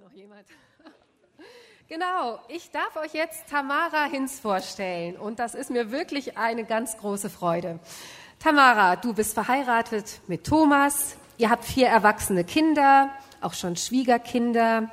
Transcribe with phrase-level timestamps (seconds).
[0.00, 0.46] noch jemand?
[1.88, 6.98] Genau, ich darf euch jetzt Tamara Hinz vorstellen und das ist mir wirklich eine ganz
[6.98, 7.78] große Freude.
[8.38, 14.90] Tamara, du bist verheiratet mit Thomas, ihr habt vier erwachsene Kinder, auch schon Schwiegerkinder.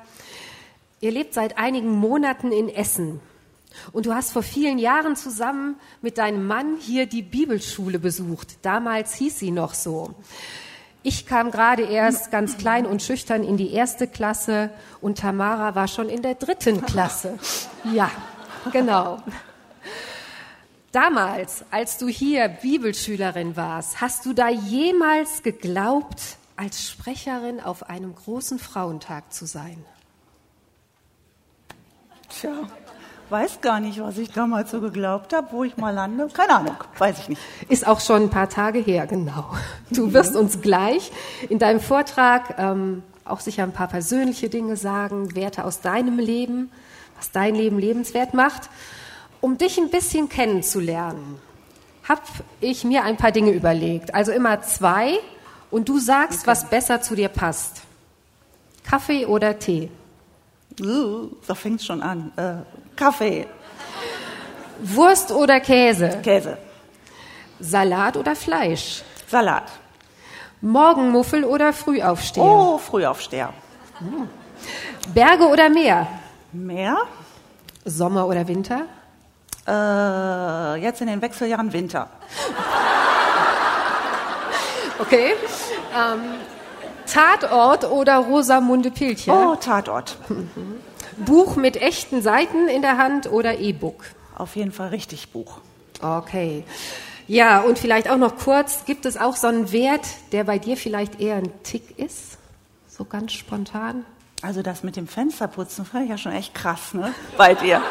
[1.01, 3.19] Ihr lebt seit einigen Monaten in Essen
[3.91, 8.59] und du hast vor vielen Jahren zusammen mit deinem Mann hier die Bibelschule besucht.
[8.61, 10.15] Damals hieß sie noch so.
[11.07, 15.87] Ich kam gerade erst ganz klein und schüchtern in die erste Klasse und Tamara war
[15.87, 17.37] schon in der dritten Klasse.
[17.93, 18.09] Ja,
[18.71, 19.21] genau.
[20.91, 28.15] Damals, als du hier Bibelschülerin warst, hast du da jemals geglaubt, als Sprecherin auf einem
[28.15, 29.85] großen Frauentag zu sein?
[32.29, 32.67] Tja,
[33.29, 36.27] weiß gar nicht, was ich damals so geglaubt habe, wo ich mal lande.
[36.33, 37.41] Keine Ahnung, weiß ich nicht.
[37.69, 39.45] Ist auch schon ein paar Tage her, genau.
[39.91, 41.11] Du wirst uns gleich
[41.49, 46.71] in deinem Vortrag ähm, auch sicher ein paar persönliche Dinge sagen, Werte aus deinem Leben,
[47.17, 48.69] was dein Leben lebenswert macht.
[49.41, 51.39] Um dich ein bisschen kennenzulernen,
[52.03, 52.21] habe
[52.61, 54.13] ich mir ein paar Dinge überlegt.
[54.13, 55.19] Also immer zwei
[55.71, 56.47] und du sagst, okay.
[56.47, 57.81] was besser zu dir passt.
[58.83, 59.89] Kaffee oder Tee?
[60.79, 62.31] Uh, da fängt schon an.
[62.35, 62.57] Äh,
[62.95, 63.47] Kaffee.
[64.79, 66.19] Wurst oder Käse?
[66.23, 66.57] Käse.
[67.59, 69.03] Salat oder Fleisch?
[69.27, 69.63] Salat.
[70.61, 72.43] Morgenmuffel oder Frühaufsteher?
[72.43, 73.53] Oh, Frühaufsteher.
[73.99, 74.27] Hm.
[75.13, 76.07] Berge oder Meer?
[76.51, 76.97] Meer.
[77.85, 78.81] Sommer oder Winter?
[79.67, 82.09] Äh, jetzt in den Wechseljahren Winter.
[84.99, 85.33] okay.
[85.95, 86.21] Ähm,
[87.05, 89.51] Tatort oder Rosamunde Pilcher?
[89.51, 90.17] Oh, Tatort.
[91.17, 94.05] Buch mit echten Seiten in der Hand oder E-Book?
[94.35, 95.59] Auf jeden Fall richtig Buch.
[96.01, 96.63] Okay.
[97.27, 100.77] Ja, und vielleicht auch noch kurz, gibt es auch so einen Wert, der bei dir
[100.77, 102.37] vielleicht eher ein Tick ist?
[102.87, 104.05] So ganz spontan?
[104.41, 107.13] Also das mit dem Fensterputzen fand ich ja schon echt krass, ne?
[107.37, 107.81] Bei dir.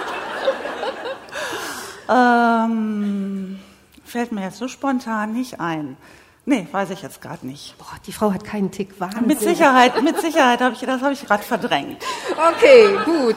[2.09, 3.59] ähm,
[4.05, 5.97] fällt mir jetzt so spontan nicht ein.
[6.47, 7.75] Nee, weiß ich jetzt gerade nicht.
[7.79, 9.27] Boah, die Frau hat keinen Tick Wahnsinn.
[9.27, 12.03] Mit Sicherheit, mit Sicherheit habe ich, das habe ich gerade verdrängt.
[12.53, 13.37] Okay, gut.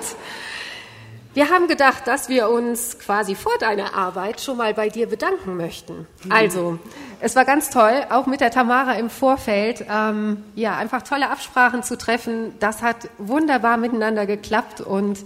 [1.33, 5.55] Wir haben gedacht, dass wir uns quasi vor deiner Arbeit schon mal bei dir bedanken
[5.55, 6.07] möchten.
[6.23, 6.31] Mhm.
[6.31, 6.79] Also,
[7.19, 11.83] es war ganz toll, auch mit der Tamara im Vorfeld, ähm, ja, einfach tolle Absprachen
[11.83, 12.55] zu treffen.
[12.59, 15.19] Das hat wunderbar miteinander geklappt und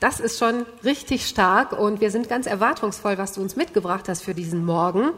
[0.00, 4.24] das ist schon richtig stark und wir sind ganz erwartungsvoll, was du uns mitgebracht hast
[4.24, 5.10] für diesen Morgen.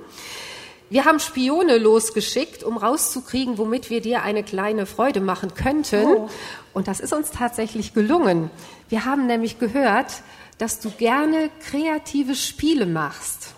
[0.91, 6.05] Wir haben Spione losgeschickt, um rauszukriegen, womit wir dir eine kleine Freude machen könnten.
[6.05, 6.29] Oh.
[6.75, 8.51] Und das ist uns tatsächlich gelungen.
[8.89, 10.23] Wir haben nämlich gehört,
[10.59, 13.55] dass du gerne kreative Spiele machst.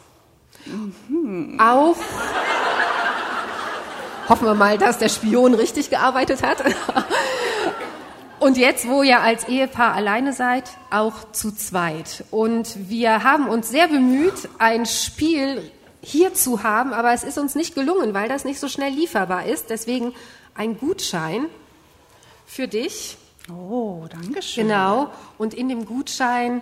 [0.66, 1.58] Mhm.
[1.58, 1.96] Auch
[4.28, 6.62] hoffen wir mal, dass der Spion richtig gearbeitet hat.
[8.40, 12.24] Und jetzt, wo ihr als Ehepaar alleine seid, auch zu zweit.
[12.30, 15.70] Und wir haben uns sehr bemüht, ein Spiel
[16.02, 19.46] hier zu haben, aber es ist uns nicht gelungen, weil das nicht so schnell lieferbar
[19.46, 19.70] ist.
[19.70, 20.12] Deswegen
[20.54, 21.46] ein Gutschein
[22.44, 23.16] für dich.
[23.50, 24.66] Oh, danke schön.
[24.66, 25.10] Genau.
[25.38, 26.60] Und in dem Gutschein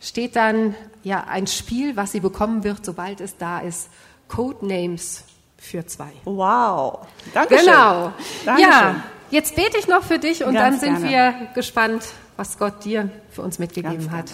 [0.00, 3.90] steht dann ja ein Spiel, was sie bekommen wird, sobald es da ist.
[4.28, 5.24] Codenames
[5.58, 6.10] für zwei.
[6.24, 7.06] Wow.
[7.34, 8.12] Danke Genau.
[8.44, 8.70] Dankeschön.
[8.70, 11.40] Ja, jetzt bete ich noch für dich und Ganz dann sind gerne.
[11.40, 12.04] wir gespannt,
[12.36, 14.30] was Gott dir für uns mitgegeben hat.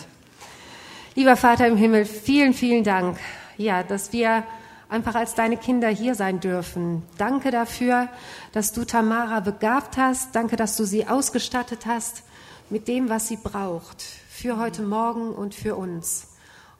[1.16, 3.18] Lieber Vater im Himmel, vielen, vielen Dank
[3.56, 4.44] ja, dass wir
[4.88, 7.02] einfach als deine Kinder hier sein dürfen.
[7.18, 8.08] Danke dafür,
[8.52, 10.34] dass du Tamara begabt hast.
[10.34, 12.22] Danke, dass du sie ausgestattet hast
[12.70, 16.28] mit dem, was sie braucht für heute Morgen und für uns.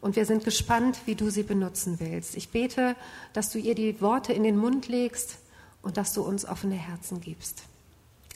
[0.00, 2.36] Und wir sind gespannt, wie du sie benutzen willst.
[2.36, 2.94] Ich bete,
[3.32, 5.38] dass du ihr die Worte in den Mund legst
[5.82, 7.62] und dass du uns offene Herzen gibst.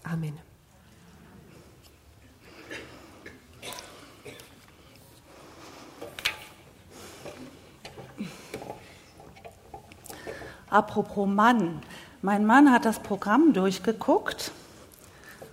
[0.03, 0.48] Amen.
[10.71, 11.83] Apropos Mann.
[12.21, 14.51] Mein Mann hat das Programm durchgeguckt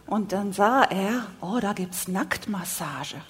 [0.08, 3.16] und dann sah er, oh, da gibt's Nacktmassage.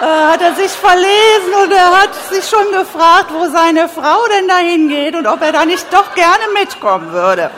[0.00, 4.48] äh, hat er sich verlesen und er hat sich schon gefragt, wo seine Frau denn
[4.48, 7.50] dahin geht und ob er da nicht doch gerne mitkommen würde.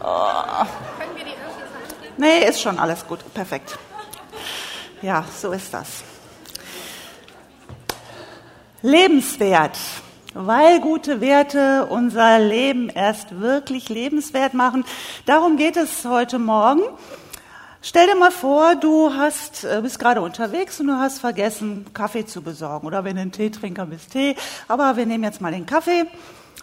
[0.00, 1.32] Können wir die
[2.18, 3.20] Nee, ist schon alles gut.
[3.34, 3.76] Perfekt.
[5.00, 6.11] Ja, so ist das
[8.82, 9.78] lebenswert,
[10.34, 14.84] weil gute Werte unser Leben erst wirklich lebenswert machen.
[15.24, 16.82] Darum geht es heute Morgen.
[17.80, 22.24] Stell dir mal vor, du hast, äh, bist gerade unterwegs und du hast vergessen, Kaffee
[22.24, 22.86] zu besorgen.
[22.86, 24.36] Oder wenn du einen Teetrinker bist, Tee.
[24.68, 26.06] Aber wir nehmen jetzt mal den Kaffee.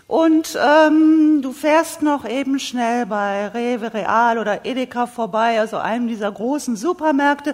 [0.07, 6.07] und ähm, du fährst noch eben schnell bei Rewe, Real oder Edeka vorbei, also einem
[6.07, 7.53] dieser großen Supermärkte.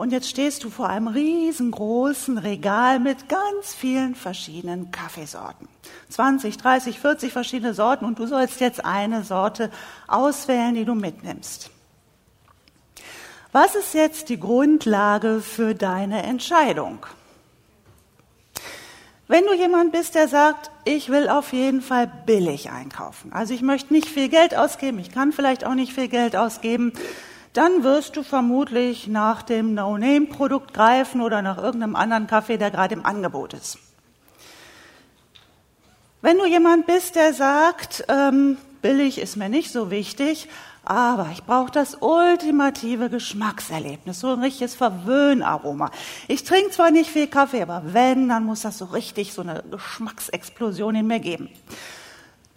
[0.00, 5.68] Und jetzt stehst du vor einem riesengroßen Regal mit ganz vielen verschiedenen Kaffeesorten.
[6.08, 9.70] 20, 30, 40 verschiedene Sorten und du sollst jetzt eine Sorte
[10.08, 11.68] auswählen, die du mitnimmst.
[13.52, 17.04] Was ist jetzt die Grundlage für deine Entscheidung?
[19.28, 23.60] Wenn du jemand bist, der sagt, ich will auf jeden Fall billig einkaufen, also ich
[23.60, 26.94] möchte nicht viel Geld ausgeben, ich kann vielleicht auch nicht viel Geld ausgeben,
[27.52, 32.94] dann wirst du vermutlich nach dem No-Name-Produkt greifen oder nach irgendeinem anderen Kaffee, der gerade
[32.94, 33.78] im Angebot ist.
[36.22, 40.48] Wenn du jemand bist, der sagt, ähm, billig ist mir nicht so wichtig,
[40.84, 45.90] aber ich brauche das ultimative Geschmackserlebnis, so ein richtiges Verwöhnaroma.
[46.28, 49.62] Ich trinke zwar nicht viel Kaffee, aber wenn, dann muss das so richtig so eine
[49.70, 51.48] Geschmacksexplosion in mir geben.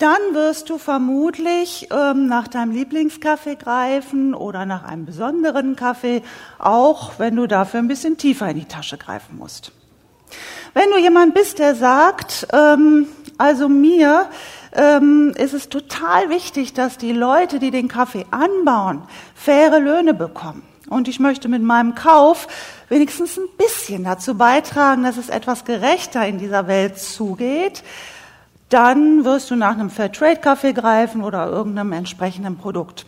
[0.03, 6.23] Dann wirst du vermutlich ähm, nach deinem Lieblingskaffee greifen oder nach einem besonderen Kaffee,
[6.59, 9.71] auch wenn du dafür ein bisschen tiefer in die Tasche greifen musst.
[10.73, 13.07] Wenn du jemand bist, der sagt, ähm,
[13.37, 14.27] also mir
[14.73, 19.03] ähm, ist es total wichtig, dass die Leute, die den Kaffee anbauen,
[19.33, 20.63] faire Löhne bekommen.
[20.89, 22.49] Und ich möchte mit meinem Kauf
[22.89, 27.83] wenigstens ein bisschen dazu beitragen, dass es etwas gerechter in dieser Welt zugeht.
[28.73, 33.05] Dann wirst du nach einem Fairtrade-Kaffee greifen oder irgendeinem entsprechenden Produkt.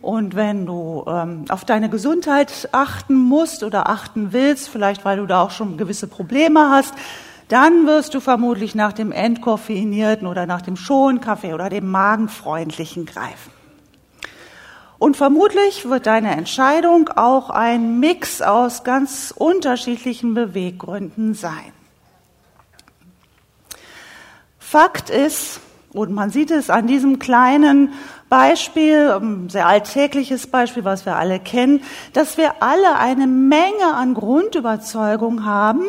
[0.00, 5.26] Und wenn du ähm, auf deine Gesundheit achten musst oder achten willst, vielleicht weil du
[5.26, 6.94] da auch schon gewisse Probleme hast,
[7.46, 13.52] dann wirst du vermutlich nach dem entkoffeinierten oder nach dem Schonkaffee oder dem magenfreundlichen greifen.
[14.98, 21.72] Und vermutlich wird deine Entscheidung auch ein Mix aus ganz unterschiedlichen Beweggründen sein.
[24.72, 25.60] Fakt ist,
[25.92, 27.92] und man sieht es an diesem kleinen
[28.30, 31.82] Beispiel, ein sehr alltägliches Beispiel, was wir alle kennen,
[32.14, 35.82] dass wir alle eine Menge an Grundüberzeugungen haben,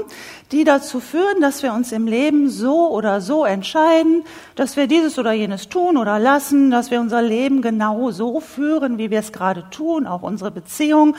[0.52, 4.26] die dazu führen, dass wir uns im Leben so oder so entscheiden,
[4.56, 8.98] dass wir dieses oder jenes tun oder lassen, dass wir unser Leben genau so führen,
[8.98, 11.16] wie wir es gerade tun, auch unsere Beziehung.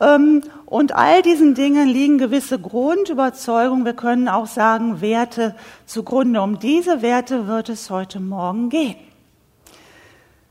[0.00, 5.54] Ähm, und all diesen Dingen liegen gewisse Grundüberzeugungen, wir können auch sagen Werte
[5.86, 6.42] zugrunde.
[6.42, 8.96] Um diese Werte wird es heute Morgen gehen.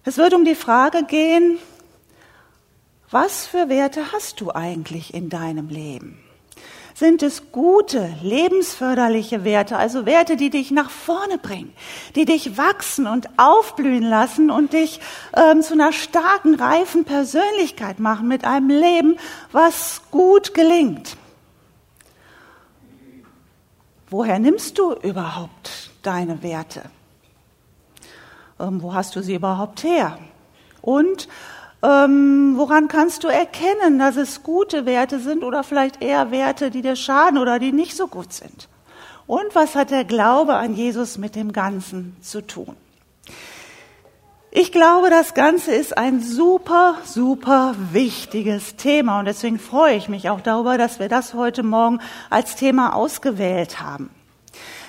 [0.03, 1.57] Es wird um die Frage gehen,
[3.12, 6.25] was für Werte hast du eigentlich in deinem Leben?
[6.95, 11.74] Sind es gute, lebensförderliche Werte, also Werte, die dich nach vorne bringen,
[12.15, 15.01] die dich wachsen und aufblühen lassen und dich
[15.36, 19.18] ähm, zu einer starken, reifen Persönlichkeit machen mit einem Leben,
[19.51, 21.18] was gut gelingt?
[24.09, 26.83] Woher nimmst du überhaupt deine Werte?
[28.57, 30.18] Ähm, wo hast du sie überhaupt her?
[30.81, 31.27] Und
[31.86, 36.82] ähm, woran kannst du erkennen, dass es gute Werte sind oder vielleicht eher Werte, die
[36.82, 38.70] dir schaden oder die nicht so gut sind?
[39.28, 42.76] Und was hat der Glaube an Jesus mit dem Ganzen zu tun?
[44.58, 50.30] Ich glaube, das Ganze ist ein super, super wichtiges Thema und deswegen freue ich mich
[50.30, 52.00] auch darüber, dass wir das heute Morgen
[52.30, 54.10] als Thema ausgewählt haben.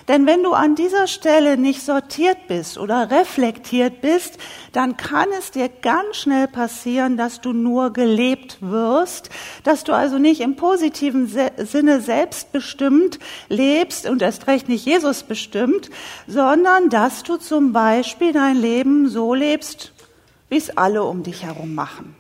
[0.09, 4.39] Denn wenn du an dieser Stelle nicht sortiert bist oder reflektiert bist,
[4.73, 9.31] dann kann es dir ganz schnell passieren, dass du nur gelebt wirst,
[9.65, 11.27] dass du also nicht im positiven
[11.57, 15.91] Sinne selbstbestimmt lebst und erst recht nicht Jesus bestimmt,
[16.29, 19.93] sondern dass du zum Beispiel dein Leben so lebst,
[20.49, 22.15] wie es alle um dich herum machen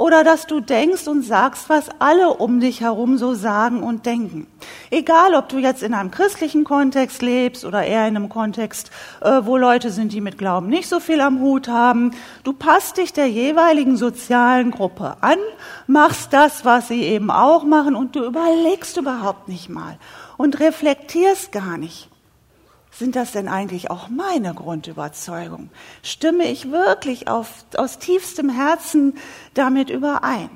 [0.00, 4.46] oder dass du denkst und sagst, was alle um dich herum so sagen und denken.
[4.90, 8.90] Egal, ob du jetzt in einem christlichen Kontext lebst oder eher in einem Kontext,
[9.20, 12.12] äh, wo Leute sind, die mit Glauben nicht so viel am Hut haben,
[12.44, 15.36] du passt dich der jeweiligen sozialen Gruppe an,
[15.86, 19.98] machst das, was sie eben auch machen und du überlegst überhaupt nicht mal
[20.38, 22.09] und reflektierst gar nicht.
[22.90, 25.70] Sind das denn eigentlich auch meine Grundüberzeugungen?
[26.02, 29.16] Stimme ich wirklich auf, aus tiefstem Herzen
[29.54, 30.50] damit überein?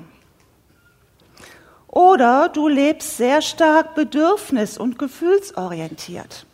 [1.87, 6.45] Oder du lebst sehr stark bedürfnis- und gefühlsorientiert.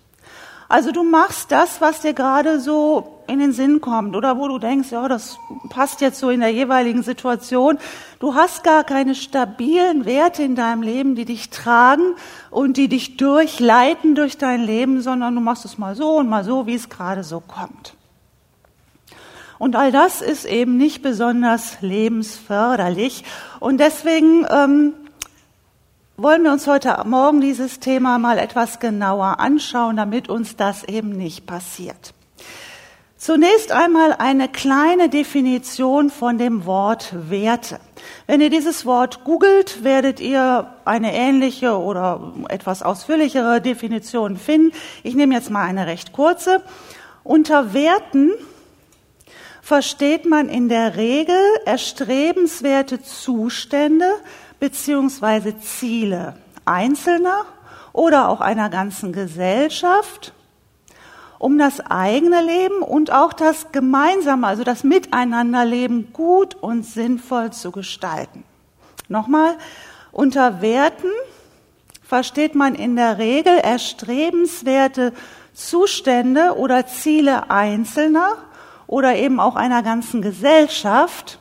[0.70, 4.60] Also du machst das, was dir gerade so in den Sinn kommt oder wo du
[4.60, 7.78] denkst, ja, das passt jetzt so in der jeweiligen Situation.
[8.20, 12.16] Du hast gar keine stabilen Werte in deinem Leben, die dich tragen
[12.50, 16.44] und die dich durchleiten durch dein Leben, sondern du machst es mal so und mal
[16.44, 17.96] so, wie es gerade so kommt.
[19.58, 23.24] Und all das ist eben nicht besonders lebensförderlich.
[23.60, 24.94] Und deswegen ähm,
[26.18, 31.10] wollen wir uns heute Morgen dieses Thema mal etwas genauer anschauen, damit uns das eben
[31.10, 32.14] nicht passiert.
[33.22, 37.80] Zunächst einmal eine kleine Definition von dem Wort Werte.
[38.26, 44.76] Wenn ihr dieses Wort googelt, werdet ihr eine ähnliche oder etwas ausführlichere Definition finden.
[45.04, 46.64] Ich nehme jetzt mal eine recht kurze.
[47.24, 48.32] Unter Werten
[49.62, 51.38] versteht man in der Regel
[51.68, 54.16] erstrebenswerte Zustände
[54.60, 57.46] beziehungsweise Ziele einzelner
[57.94, 60.34] oder auch einer ganzen Gesellschaft,
[61.42, 67.72] um das eigene Leben und auch das gemeinsame, also das Miteinanderleben gut und sinnvoll zu
[67.72, 68.44] gestalten.
[69.08, 69.56] Nochmal,
[70.12, 71.10] unter Werten
[72.04, 75.14] versteht man in der Regel erstrebenswerte
[75.56, 78.34] Zustände oder Ziele Einzelner
[78.86, 81.40] oder eben auch einer ganzen Gesellschaft,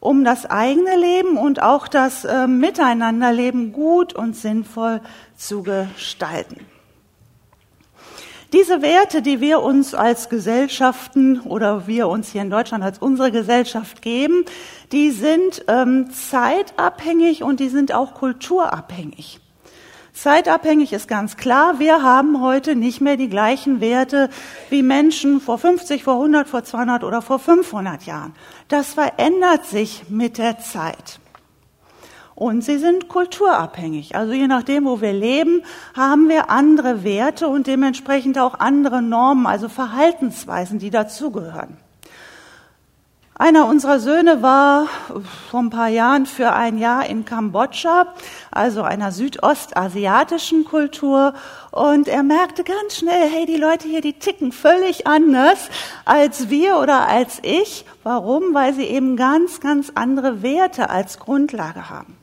[0.00, 5.00] um das eigene Leben und auch das äh, Miteinanderleben gut und sinnvoll
[5.36, 6.71] zu gestalten.
[8.52, 13.32] Diese Werte, die wir uns als Gesellschaften oder wir uns hier in Deutschland als unsere
[13.32, 14.44] Gesellschaft geben,
[14.92, 19.40] die sind ähm, zeitabhängig und die sind auch kulturabhängig.
[20.12, 24.28] Zeitabhängig ist ganz klar, wir haben heute nicht mehr die gleichen Werte
[24.68, 28.34] wie Menschen vor 50, vor 100, vor 200 oder vor 500 Jahren.
[28.68, 31.21] Das verändert sich mit der Zeit.
[32.42, 34.16] Und sie sind kulturabhängig.
[34.16, 35.62] Also je nachdem, wo wir leben,
[35.94, 41.76] haben wir andere Werte und dementsprechend auch andere Normen, also Verhaltensweisen, die dazugehören.
[43.36, 44.88] Einer unserer Söhne war
[45.52, 48.12] vor ein paar Jahren für ein Jahr in Kambodscha,
[48.50, 51.34] also einer südostasiatischen Kultur,
[51.70, 55.70] und er merkte ganz schnell, hey, die Leute hier, die ticken völlig anders
[56.04, 57.84] als wir oder als ich.
[58.02, 58.52] Warum?
[58.52, 62.16] Weil sie eben ganz, ganz andere Werte als Grundlage haben.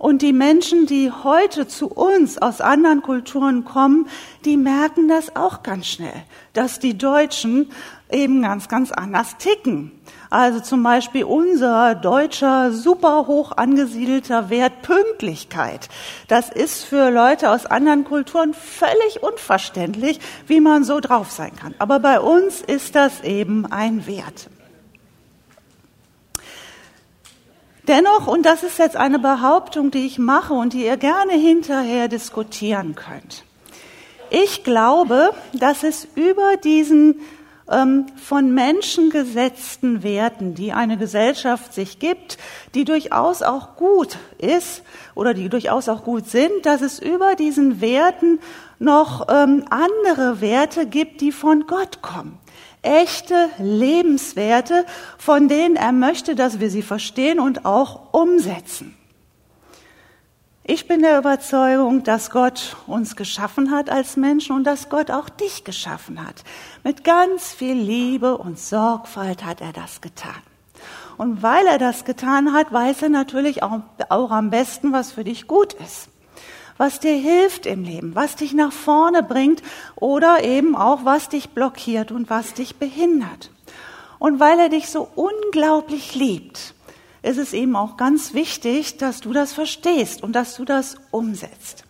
[0.00, 4.08] Und die Menschen, die heute zu uns aus anderen Kulturen kommen,
[4.46, 7.70] die merken das auch ganz schnell, dass die Deutschen
[8.10, 9.92] eben ganz, ganz anders ticken.
[10.30, 15.90] Also zum Beispiel unser deutscher, super hoch angesiedelter Wert Pünktlichkeit.
[16.28, 21.74] Das ist für Leute aus anderen Kulturen völlig unverständlich, wie man so drauf sein kann.
[21.78, 24.48] Aber bei uns ist das eben ein Wert.
[27.88, 32.08] Dennoch, und das ist jetzt eine Behauptung, die ich mache und die ihr gerne hinterher
[32.08, 33.44] diskutieren könnt.
[34.30, 37.20] Ich glaube, dass es über diesen
[37.70, 42.36] ähm, von Menschen gesetzten Werten, die eine Gesellschaft sich gibt,
[42.74, 44.82] die durchaus auch gut ist
[45.14, 48.40] oder die durchaus auch gut sind, dass es über diesen Werten
[48.78, 52.38] noch ähm, andere Werte gibt, die von Gott kommen.
[52.82, 54.86] Echte Lebenswerte,
[55.18, 58.96] von denen er möchte, dass wir sie verstehen und auch umsetzen.
[60.64, 65.28] Ich bin der Überzeugung, dass Gott uns geschaffen hat als Menschen und dass Gott auch
[65.28, 66.44] dich geschaffen hat.
[66.84, 70.42] Mit ganz viel Liebe und Sorgfalt hat er das getan.
[71.16, 75.24] Und weil er das getan hat, weiß er natürlich auch, auch am besten, was für
[75.24, 76.08] dich gut ist.
[76.80, 79.62] Was dir hilft im Leben, was dich nach vorne bringt
[79.96, 83.50] oder eben auch, was dich blockiert und was dich behindert.
[84.18, 86.72] Und weil er dich so unglaublich liebt,
[87.20, 91.84] ist es eben auch ganz wichtig, dass du das verstehst und dass du das umsetzt.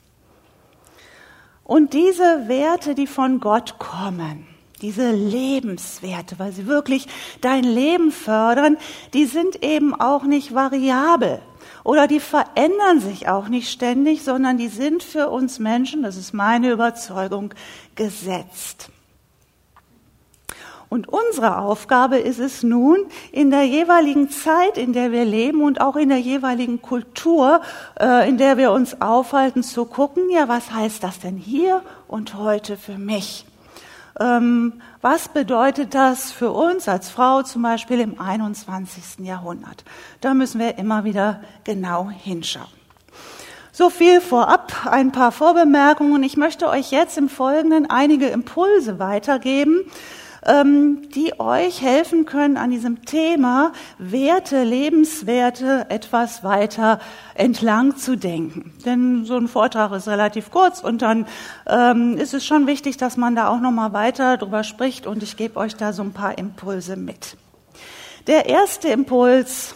[1.62, 4.49] Und diese Werte, die von Gott kommen,
[4.82, 7.06] diese Lebenswerte, weil sie wirklich
[7.42, 8.76] dein Leben fördern,
[9.14, 11.40] die sind eben auch nicht variabel
[11.84, 16.32] oder die verändern sich auch nicht ständig, sondern die sind für uns Menschen, das ist
[16.32, 17.54] meine Überzeugung,
[17.94, 18.90] gesetzt.
[20.90, 22.99] Und unsere Aufgabe ist es nun,
[23.30, 27.60] in der jeweiligen Zeit, in der wir leben und auch in der jeweiligen Kultur,
[28.00, 32.34] äh, in der wir uns aufhalten, zu gucken, ja, was heißt das denn hier und
[32.34, 33.46] heute für mich?
[34.19, 39.25] Ähm, was bedeutet das für uns als Frau zum Beispiel im 21.
[39.26, 39.85] Jahrhundert?
[40.21, 42.67] Da müssen wir immer wieder genau hinschauen.
[43.73, 46.23] So viel vorab, ein paar Vorbemerkungen.
[46.23, 49.85] Ich möchte euch jetzt im Folgenden einige Impulse weitergeben,
[50.42, 56.99] die euch helfen können, an diesem Thema Werte, Lebenswerte etwas weiter
[57.35, 58.73] entlang zu denken.
[58.87, 61.26] Denn so ein Vortrag ist relativ kurz und dann
[61.66, 65.23] ähm, ist es schon wichtig, dass man da auch noch mal weiter drüber spricht und
[65.23, 67.37] ich gebe euch da so ein paar Impulse mit.
[68.26, 69.75] Der erste Impuls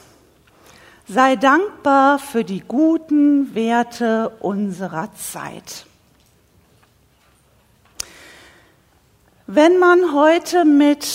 [1.07, 5.85] Sei dankbar für die guten Werte unserer Zeit.
[9.47, 11.07] Wenn man heute mit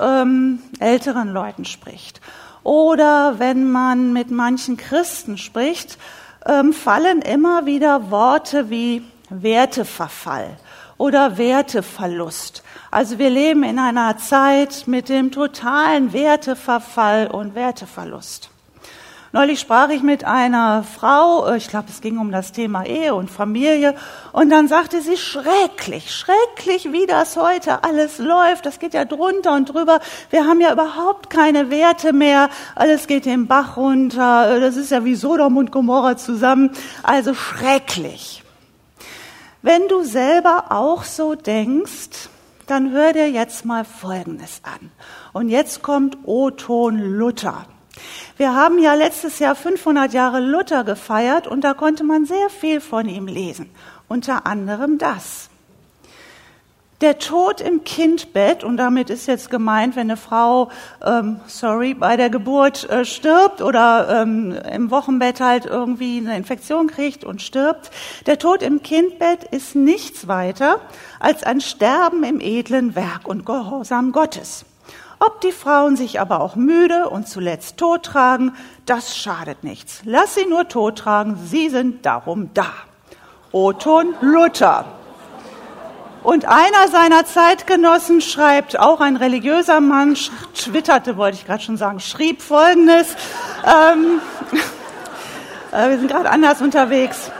[0.00, 2.20] ähm, älteren Leuten spricht
[2.64, 5.96] oder wenn man mit manchen Christen spricht,
[6.44, 10.56] ähm, fallen immer wieder Worte wie Werteverfall
[10.96, 12.64] oder Werteverlust.
[12.90, 18.50] Also wir leben in einer Zeit mit dem totalen Werteverfall und Werteverlust.
[19.30, 23.14] Neulich sprach ich mit einer Frau, äh, ich glaube, es ging um das Thema Ehe
[23.14, 23.94] und Familie,
[24.32, 29.54] und dann sagte sie, schrecklich, schrecklich, wie das heute alles läuft, das geht ja drunter
[29.54, 34.60] und drüber, wir haben ja überhaupt keine Werte mehr, alles geht den Bach runter, äh,
[34.60, 36.70] das ist ja wie Sodom und Gomorra zusammen,
[37.02, 38.42] also schrecklich.
[39.60, 42.30] Wenn du selber auch so denkst,
[42.66, 44.90] dann hör dir jetzt mal Folgendes an.
[45.34, 47.66] Und jetzt kommt O-Ton Luther.
[48.38, 52.80] Wir haben ja letztes Jahr 500 Jahre Luther gefeiert und da konnte man sehr viel
[52.80, 53.68] von ihm lesen.
[54.06, 55.50] Unter anderem das.
[57.00, 60.70] Der Tod im Kindbett, und damit ist jetzt gemeint, wenn eine Frau,
[61.04, 66.86] ähm, sorry, bei der Geburt äh, stirbt oder ähm, im Wochenbett halt irgendwie eine Infektion
[66.86, 67.90] kriegt und stirbt.
[68.26, 70.80] Der Tod im Kindbett ist nichts weiter
[71.18, 74.64] als ein Sterben im edlen Werk und Gehorsam Gottes.
[75.20, 78.54] Ob die Frauen sich aber auch müde und zuletzt tot tragen,
[78.86, 80.02] das schadet nichts.
[80.04, 82.70] Lass sie nur tot tragen, sie sind darum da.
[83.50, 84.84] Oton Luther.
[86.22, 90.16] Und einer seiner Zeitgenossen schreibt, auch ein religiöser Mann,
[90.54, 93.16] twitterte, wollte ich gerade schon sagen, schrieb Folgendes.
[93.64, 94.20] Ähm,
[95.72, 97.30] äh, wir sind gerade anders unterwegs.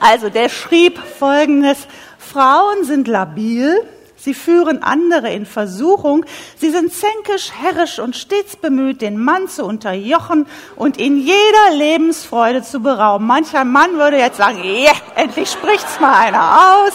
[0.00, 1.86] Also der schrieb Folgendes.
[2.18, 3.82] Frauen sind labil,
[4.22, 6.26] Sie führen andere in Versuchung.
[6.56, 10.46] Sie sind zänkisch, herrisch und stets bemüht, den Mann zu unterjochen
[10.76, 13.26] und ihn jeder Lebensfreude zu berauben.
[13.26, 16.92] Mancher Mann würde jetzt sagen, yeah, endlich spricht's mal einer aus.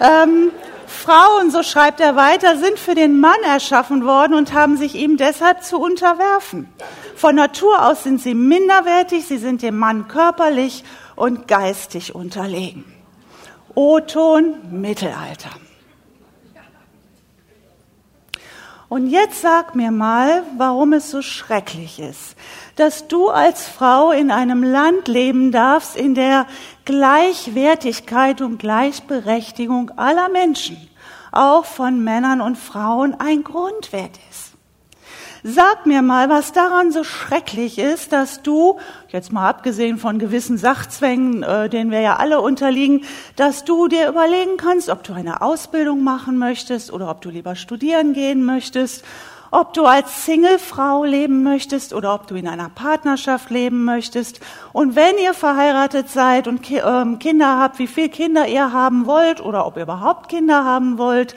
[0.00, 0.50] Ähm,
[0.86, 5.16] Frauen, so schreibt er weiter, sind für den Mann erschaffen worden und haben sich ihm
[5.16, 6.68] deshalb zu unterwerfen.
[7.16, 10.84] Von Natur aus sind sie minderwertig, sie sind dem Mann körperlich
[11.16, 12.84] und geistig unterlegen.
[13.74, 15.50] O-Ton Mittelalter.
[18.94, 22.36] Und jetzt sag mir mal, warum es so schrecklich ist,
[22.76, 26.46] dass du als Frau in einem Land leben darfst, in der
[26.84, 30.76] Gleichwertigkeit und Gleichberechtigung aller Menschen,
[31.32, 34.43] auch von Männern und Frauen, ein Grundwert ist.
[35.46, 38.78] Sag mir mal, was daran so schrecklich ist, dass du,
[39.08, 43.04] jetzt mal abgesehen von gewissen Sachzwängen, äh, denen wir ja alle unterliegen,
[43.36, 47.56] dass du dir überlegen kannst, ob du eine Ausbildung machen möchtest oder ob du lieber
[47.56, 49.04] studieren gehen möchtest
[49.50, 54.40] ob du als Singlefrau leben möchtest oder ob du in einer Partnerschaft leben möchtest.
[54.72, 59.40] Und wenn ihr verheiratet seid und ähm, Kinder habt, wie viele Kinder ihr haben wollt
[59.40, 61.34] oder ob ihr überhaupt Kinder haben wollt,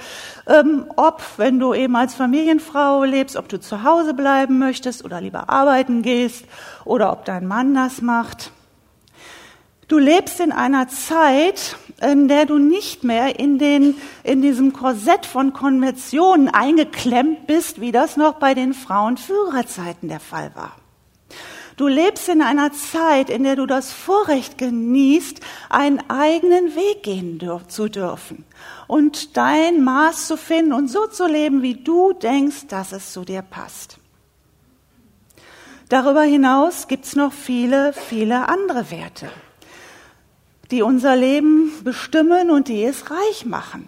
[0.47, 5.21] ähm, ob, wenn du eben als Familienfrau lebst, ob du zu Hause bleiben möchtest oder
[5.21, 6.45] lieber arbeiten gehst
[6.85, 8.51] oder ob dein Mann das macht.
[9.87, 15.25] Du lebst in einer Zeit, in der du nicht mehr in, den, in diesem Korsett
[15.25, 20.75] von Konventionen eingeklemmt bist, wie das noch bei den Frauenführerzeiten der Fall war.
[21.75, 27.39] Du lebst in einer Zeit, in der du das Vorrecht genießt, einen eigenen Weg gehen
[27.67, 28.45] zu dürfen
[28.87, 33.25] und dein Maß zu finden und so zu leben, wie du denkst, dass es zu
[33.25, 33.99] dir passt.
[35.89, 39.29] Darüber hinaus gibt's noch viele, viele andere Werte
[40.71, 43.87] die unser Leben bestimmen und die es reich machen.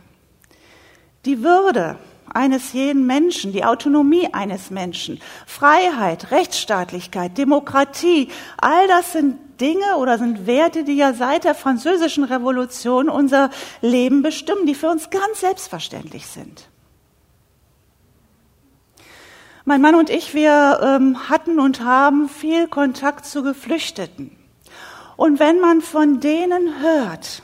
[1.25, 1.97] Die Würde
[2.33, 10.17] eines jeden Menschen, die Autonomie eines Menschen, Freiheit, Rechtsstaatlichkeit, Demokratie, all das sind Dinge oder
[10.17, 13.49] sind Werte, die ja seit der französischen Revolution unser
[13.81, 16.69] Leben bestimmen, die für uns ganz selbstverständlich sind.
[19.65, 24.38] Mein Mann und ich, wir ähm, hatten und haben viel Kontakt zu Geflüchteten.
[25.19, 27.43] Und wenn man von denen hört,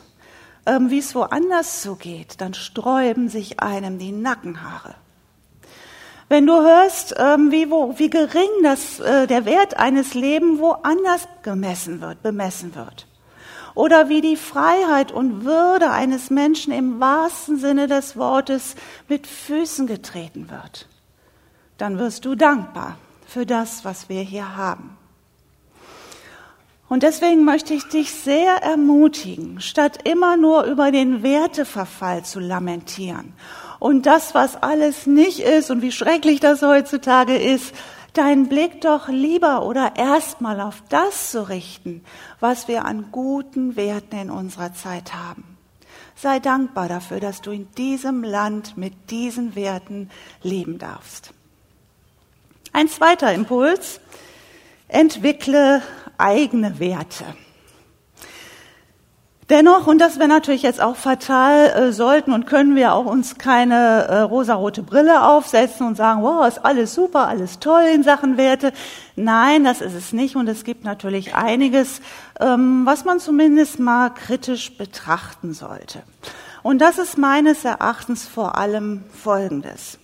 [0.65, 4.95] ähm, wie es woanders so geht, dann sträuben sich einem die Nackenhaare.
[6.29, 11.27] Wenn du hörst, ähm, wie, wo, wie gering das, äh, der Wert eines Lebens woanders
[11.43, 13.07] gemessen wird, bemessen wird.
[13.73, 18.75] Oder wie die Freiheit und Würde eines Menschen im wahrsten Sinne des Wortes
[19.09, 20.87] mit Füßen getreten wird,
[21.77, 24.94] dann wirst du dankbar für das, was wir hier haben.
[26.87, 33.33] Und deswegen möchte ich dich sehr ermutigen, statt immer nur über den Werteverfall zu lamentieren
[33.79, 37.73] und das, was alles nicht ist und wie schrecklich das heutzutage ist,
[38.13, 42.03] deinen Blick doch lieber oder erstmal auf das zu richten,
[42.39, 45.57] was wir an guten Werten in unserer Zeit haben.
[46.15, 50.09] Sei dankbar dafür, dass du in diesem Land mit diesen Werten
[50.41, 51.31] leben darfst.
[52.71, 53.99] Ein zweiter Impuls.
[54.87, 55.81] Entwickle
[56.17, 57.25] eigene Werte.
[59.49, 63.37] Dennoch, und das wäre natürlich jetzt auch fatal, äh, sollten und können wir auch uns
[63.37, 68.37] keine äh, rosarote Brille aufsetzen und sagen, wow, ist alles super, alles toll in Sachen
[68.37, 68.73] Werte.
[69.15, 70.35] Nein, das ist es nicht.
[70.35, 72.01] Und es gibt natürlich einiges,
[72.39, 76.01] ähm, was man zumindest mal kritisch betrachten sollte.
[76.63, 79.99] Und das ist meines Erachtens vor allem Folgendes.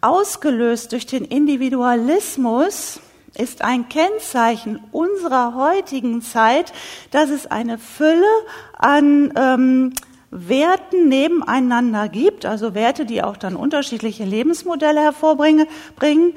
[0.00, 2.98] Ausgelöst durch den Individualismus
[3.36, 6.72] ist ein Kennzeichen unserer heutigen Zeit,
[7.10, 8.26] dass es eine Fülle
[8.78, 9.92] an ähm,
[10.30, 15.66] Werten nebeneinander gibt, also Werte, die auch dann unterschiedliche Lebensmodelle hervorbringen,
[15.96, 16.34] bringen,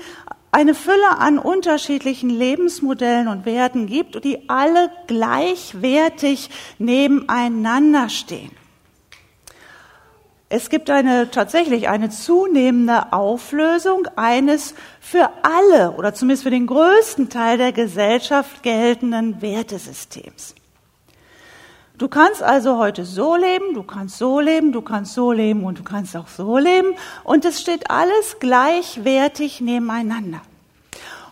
[0.51, 8.56] eine Fülle an unterschiedlichen Lebensmodellen und Werten gibt, die alle gleichwertig nebeneinander stehen.
[10.49, 17.29] Es gibt eine, tatsächlich eine zunehmende Auflösung eines für alle oder zumindest für den größten
[17.29, 20.55] Teil der Gesellschaft geltenden Wertesystems.
[21.97, 25.79] Du kannst also heute so leben, du kannst so leben, du kannst so leben und
[25.79, 30.41] du kannst auch so leben und es steht alles gleichwertig nebeneinander.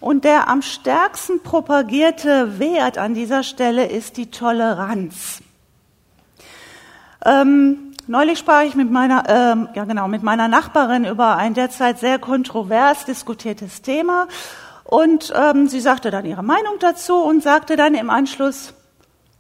[0.02, 5.42] Und der am stärksten propagierte Wert an dieser Stelle ist die Toleranz.
[7.24, 11.98] Ähm, Neulich sprach ich mit meiner, ähm, ja genau, mit meiner Nachbarin über ein derzeit
[11.98, 14.28] sehr kontrovers diskutiertes Thema
[14.84, 18.76] und ähm, sie sagte dann ihre Meinung dazu und sagte dann im Anschluss,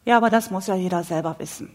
[0.04, 1.69] ja, aber das muss ja jeder selber wissen.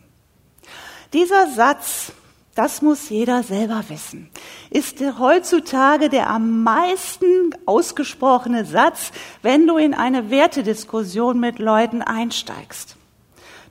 [1.13, 2.13] Dieser Satz,
[2.57, 4.29] das muss jeder selber wissen,
[4.71, 12.97] ist heutzutage der am meisten ausgesprochene Satz, wenn du in eine Wertediskussion mit Leuten einsteigst.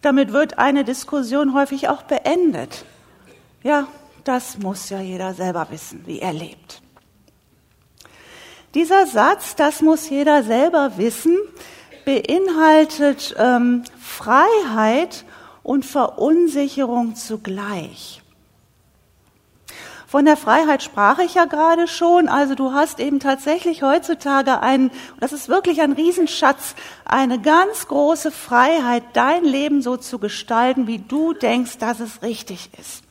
[0.01, 2.85] Damit wird eine Diskussion häufig auch beendet.
[3.63, 3.87] Ja,
[4.23, 6.81] das muss ja jeder selber wissen, wie er lebt.
[8.73, 11.37] Dieser Satz, das muss jeder selber wissen,
[12.05, 15.25] beinhaltet ähm, Freiheit
[15.63, 18.21] und Verunsicherung zugleich.
[20.07, 22.29] Von der Freiheit sprach ich ja gerade schon.
[22.29, 26.73] Also du hast eben tatsächlich heutzutage einen, das ist wirklich ein Riesenschatz,
[27.05, 32.71] eine ganz große Freiheit, dein Leben so zu gestalten, wie du denkst, dass es richtig
[32.79, 33.03] ist.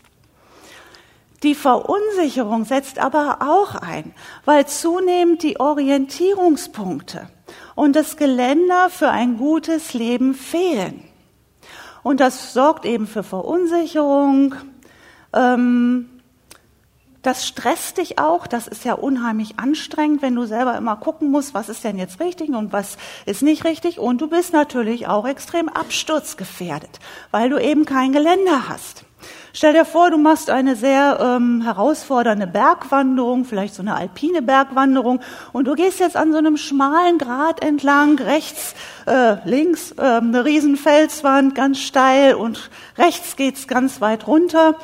[1.42, 4.12] Die Verunsicherung setzt aber auch ein,
[4.44, 7.28] weil zunehmend die Orientierungspunkte
[7.76, 11.04] und das Geländer für ein gutes Leben fehlen.
[12.02, 14.54] Und das sorgt eben für Verunsicherung.
[15.32, 16.08] Ähm,
[17.22, 18.46] das stresst dich auch.
[18.46, 22.20] Das ist ja unheimlich anstrengend, wenn du selber immer gucken musst, was ist denn jetzt
[22.20, 22.96] richtig und was
[23.26, 23.98] ist nicht richtig.
[23.98, 29.04] Und du bist natürlich auch extrem absturzgefährdet, weil du eben kein Geländer hast.
[29.52, 35.20] Stell dir vor, du machst eine sehr ähm, herausfordernde Bergwanderung, vielleicht so eine alpine Bergwanderung,
[35.52, 38.74] und du gehst jetzt an so einem schmalen Grat entlang, rechts,
[39.06, 44.76] äh, links äh, eine riesen Felswand, ganz steil, und rechts geht's ganz weit runter.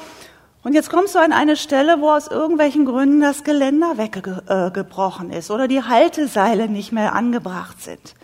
[0.62, 5.50] Und jetzt kommst du an eine Stelle, wo aus irgendwelchen Gründen das Geländer weggebrochen ist
[5.50, 8.14] oder die Halteseile nicht mehr angebracht sind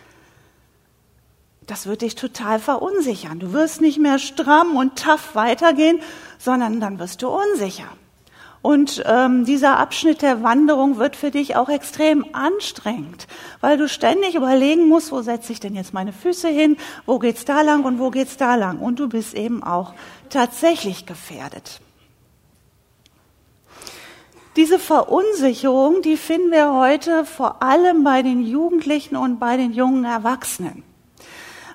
[1.70, 3.38] das wird dich total verunsichern.
[3.38, 6.00] Du wirst nicht mehr stramm und tough weitergehen,
[6.38, 7.86] sondern dann wirst du unsicher.
[8.62, 13.26] Und ähm, dieser Abschnitt der Wanderung wird für dich auch extrem anstrengend,
[13.60, 17.46] weil du ständig überlegen musst, wo setze ich denn jetzt meine Füße hin, wo geht's
[17.46, 18.78] da lang und wo geht's da lang.
[18.78, 19.94] Und du bist eben auch
[20.28, 21.80] tatsächlich gefährdet.
[24.56, 30.04] Diese Verunsicherung, die finden wir heute vor allem bei den Jugendlichen und bei den jungen
[30.04, 30.89] Erwachsenen.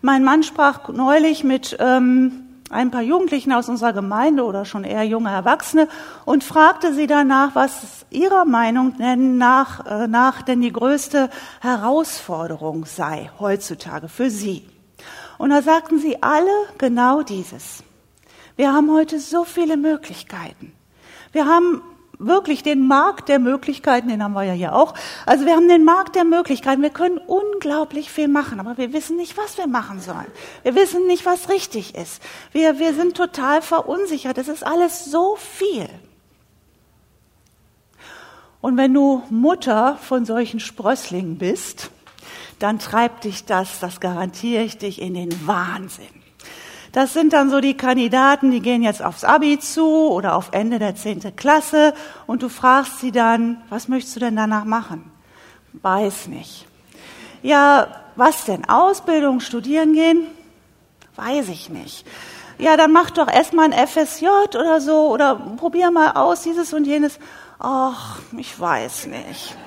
[0.06, 5.04] Mein Mann sprach neulich mit ähm, ein paar Jugendlichen aus unserer Gemeinde oder schon eher
[5.04, 5.88] junge Erwachsene
[6.26, 13.32] und fragte sie danach, was ihrer Meinung nach, äh, nach denn die größte Herausforderung sei
[13.40, 14.70] heutzutage für sie.
[15.40, 17.84] Und da sagten sie alle genau dieses.
[18.58, 20.72] Wir haben heute so viele Möglichkeiten.
[21.32, 21.82] Wir haben
[22.20, 24.94] wirklich den Markt der Möglichkeiten, den haben wir ja hier auch.
[25.26, 26.82] Also wir haben den Markt der Möglichkeiten.
[26.82, 30.28] Wir können unglaublich viel machen, aber wir wissen nicht, was wir machen sollen.
[30.64, 32.22] Wir wissen nicht, was richtig ist.
[32.52, 34.38] Wir, wir sind total verunsichert.
[34.38, 35.88] Es ist alles so viel.
[38.62, 41.92] Und wenn du Mutter von solchen Sprösslingen bist,
[42.60, 46.25] dann treibt dich das, das garantiere ich dich, in den Wahnsinn.
[46.96, 50.80] Das sind dann so die Kandidaten, die gehen jetzt aufs Abi zu oder auf Ende
[50.80, 51.94] der zehnte Klasse
[52.26, 55.12] und du fragst sie dann, was möchtest du denn danach machen?
[55.74, 56.66] Weiß nicht.
[57.44, 58.64] Ja, was denn?
[58.70, 60.26] Ausbildung, studieren gehen?
[61.18, 62.08] Weiß ich nicht.
[62.60, 64.28] Ja, dann mach doch erstmal ein FSJ
[64.58, 67.20] oder so oder probier mal aus dieses und jenes.
[67.60, 69.58] Ach, ich weiß nicht.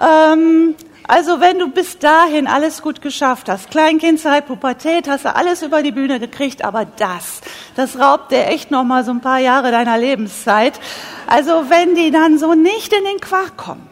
[0.00, 5.62] Ähm, Also wenn du bis dahin alles gut geschafft hast, Kleinkindzeit, Pubertät, hast du alles
[5.62, 7.42] über die Bühne gekriegt, aber das,
[7.76, 10.80] das raubt dir echt noch mal so ein paar Jahre deiner Lebenszeit.
[11.26, 13.86] Also wenn die dann so nicht in den Quark kommen.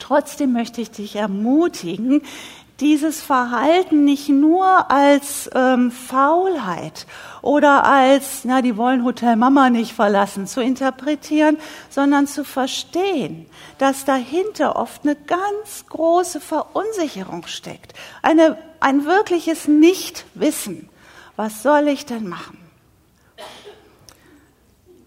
[0.00, 2.22] Trotzdem möchte ich dich ermutigen,
[2.82, 7.06] dieses Verhalten nicht nur als ähm, Faulheit
[7.40, 13.46] oder als, na, die wollen Hotel Mama nicht verlassen, zu interpretieren, sondern zu verstehen,
[13.78, 20.88] dass dahinter oft eine ganz große Verunsicherung steckt, eine, ein wirkliches Nichtwissen.
[21.36, 22.61] Was soll ich denn machen?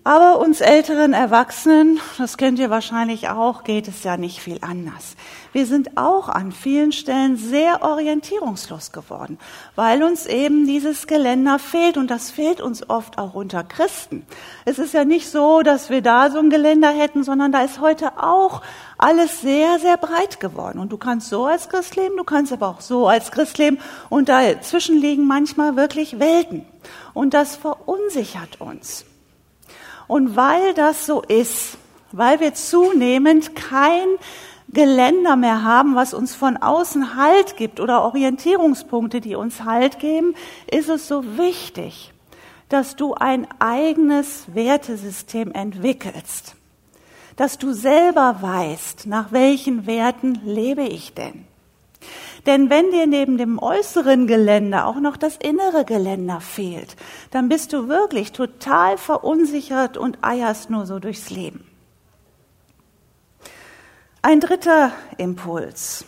[0.07, 5.15] Aber uns älteren Erwachsenen, das kennt ihr wahrscheinlich auch, geht es ja nicht viel anders.
[5.51, 9.39] Wir sind auch an vielen Stellen sehr orientierungslos geworden,
[9.75, 14.27] weil uns eben dieses Geländer fehlt und das fehlt uns oft auch unter Christen.
[14.63, 17.81] Es ist ja nicht so, dass wir da so ein Geländer hätten, sondern da ist
[17.81, 18.61] heute auch
[18.99, 20.77] alles sehr, sehr breit geworden.
[20.77, 23.79] Und du kannst so als Christ leben, du kannst aber auch so als Christ leben
[24.09, 26.63] und dazwischen liegen manchmal wirklich Welten.
[27.15, 29.03] Und das verunsichert uns.
[30.07, 31.77] Und weil das so ist,
[32.11, 34.07] weil wir zunehmend kein
[34.69, 40.35] Geländer mehr haben, was uns von außen Halt gibt oder Orientierungspunkte, die uns Halt geben,
[40.69, 42.13] ist es so wichtig,
[42.69, 46.55] dass du ein eigenes Wertesystem entwickelst,
[47.35, 51.44] dass du selber weißt, nach welchen Werten lebe ich denn.
[52.45, 56.95] Denn wenn dir neben dem äußeren Geländer auch noch das innere Geländer fehlt,
[57.31, 61.65] dann bist du wirklich total verunsichert und eierst nur so durchs Leben.
[64.21, 66.05] Ein dritter Impuls.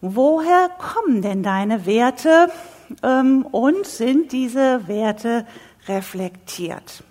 [0.00, 2.50] Woher kommen denn deine Werte
[3.02, 5.46] ähm, und sind diese Werte
[5.88, 7.02] reflektiert?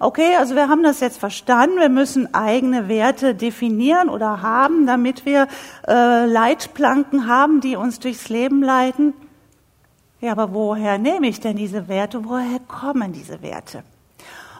[0.00, 1.80] Okay, also wir haben das jetzt verstanden.
[1.80, 5.48] Wir müssen eigene Werte definieren oder haben, damit wir
[5.88, 9.12] äh, Leitplanken haben, die uns durchs Leben leiten.
[10.20, 12.24] Ja, aber woher nehme ich denn diese Werte?
[12.24, 13.82] Woher kommen diese Werte?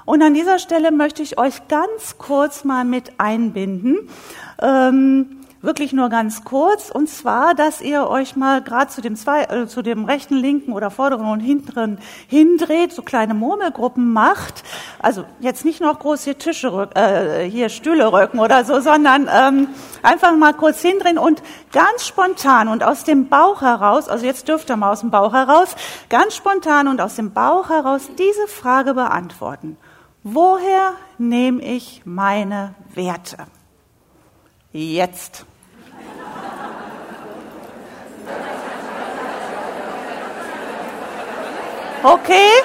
[0.05, 4.09] Und an dieser Stelle möchte ich euch ganz kurz mal mit einbinden.
[4.61, 9.45] Ähm, wirklich nur ganz kurz, und zwar, dass ihr euch mal gerade zu dem zwei,
[9.45, 14.63] äh, zu dem rechten, linken oder vorderen und hinteren hindreht, so kleine Murmelgruppen macht.
[15.01, 19.69] Also jetzt nicht noch groß hier Tische, äh, hier Stühle rücken oder so, sondern ähm,
[20.03, 21.43] einfach mal kurz hindrehen und
[21.73, 25.33] ganz spontan und aus dem Bauch heraus, also jetzt dürft ihr mal aus dem Bauch
[25.33, 25.75] heraus,
[26.09, 29.77] ganz spontan und aus dem Bauch heraus diese Frage beantworten.
[30.23, 33.39] Woher nehme ich meine Werte?
[34.73, 35.47] Jetzt.
[42.03, 42.63] Okay.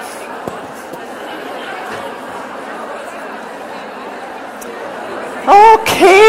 [5.46, 6.20] Okay.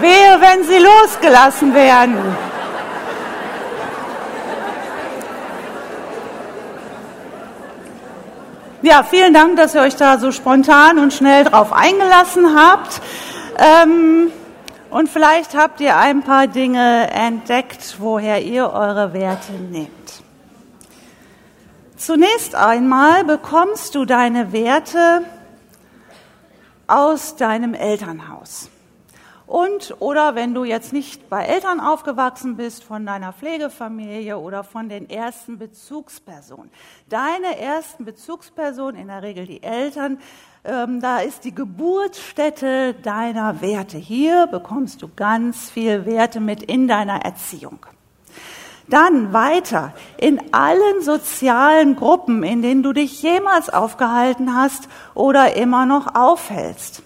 [0.00, 2.51] Wehe, wenn sie losgelassen werden.
[8.84, 13.00] Ja, vielen Dank, dass ihr euch da so spontan und schnell drauf eingelassen habt.
[13.56, 14.32] Ähm,
[14.90, 19.88] und vielleicht habt ihr ein paar Dinge entdeckt, woher ihr eure Werte nehmt.
[21.96, 25.22] Zunächst einmal bekommst du deine Werte
[26.88, 28.68] aus deinem Elternhaus.
[29.52, 34.88] Und oder wenn du jetzt nicht bei Eltern aufgewachsen bist, von deiner Pflegefamilie oder von
[34.88, 36.70] den ersten Bezugspersonen.
[37.10, 40.20] Deine ersten Bezugspersonen, in der Regel die Eltern,
[40.64, 43.98] ähm, da ist die Geburtsstätte deiner Werte.
[43.98, 47.84] Hier bekommst du ganz viel Werte mit in deiner Erziehung.
[48.88, 55.84] Dann weiter in allen sozialen Gruppen, in denen du dich jemals aufgehalten hast oder immer
[55.84, 57.02] noch aufhältst.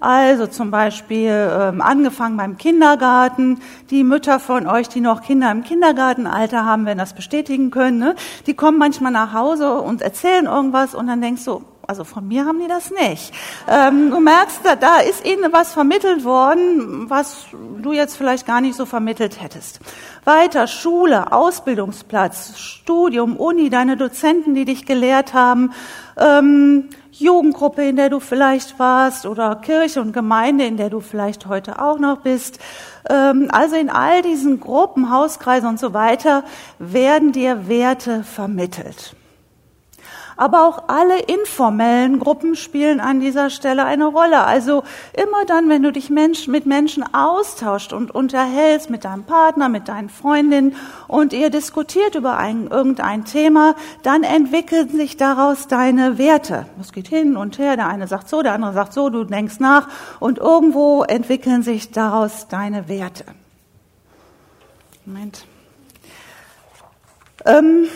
[0.00, 3.60] Also zum Beispiel ähm, angefangen beim Kindergarten.
[3.90, 7.98] Die Mütter von euch, die noch Kinder im Kindergartenalter haben, werden das bestätigen können.
[7.98, 8.14] Ne?
[8.46, 12.44] Die kommen manchmal nach Hause und erzählen irgendwas und dann denkst du, also von mir
[12.44, 13.32] haben die das nicht.
[13.66, 17.46] Ähm, du merkst, da, da ist ihnen was vermittelt worden, was
[17.80, 19.80] du jetzt vielleicht gar nicht so vermittelt hättest.
[20.28, 25.72] Weiter, Schule, Ausbildungsplatz, Studium, Uni, deine Dozenten, die dich gelehrt haben,
[26.18, 31.46] ähm, Jugendgruppe, in der du vielleicht warst, oder Kirche und Gemeinde, in der du vielleicht
[31.46, 32.58] heute auch noch bist.
[33.08, 36.44] Ähm, also in all diesen Gruppen, Hauskreise und so weiter
[36.78, 39.16] werden dir Werte vermittelt.
[40.38, 44.44] Aber auch alle informellen Gruppen spielen an dieser Stelle eine Rolle.
[44.44, 49.88] Also immer dann, wenn du dich mit Menschen austauscht und unterhältst, mit deinem Partner, mit
[49.88, 50.76] deinen Freundinnen
[51.08, 53.74] und ihr diskutiert über ein, irgendein Thema,
[54.04, 56.66] dann entwickeln sich daraus deine Werte.
[56.80, 59.58] Es geht hin und her, der eine sagt so, der andere sagt so, du denkst
[59.58, 59.88] nach
[60.20, 63.24] und irgendwo entwickeln sich daraus deine Werte.
[65.04, 65.46] Moment.
[67.44, 67.86] Ähm,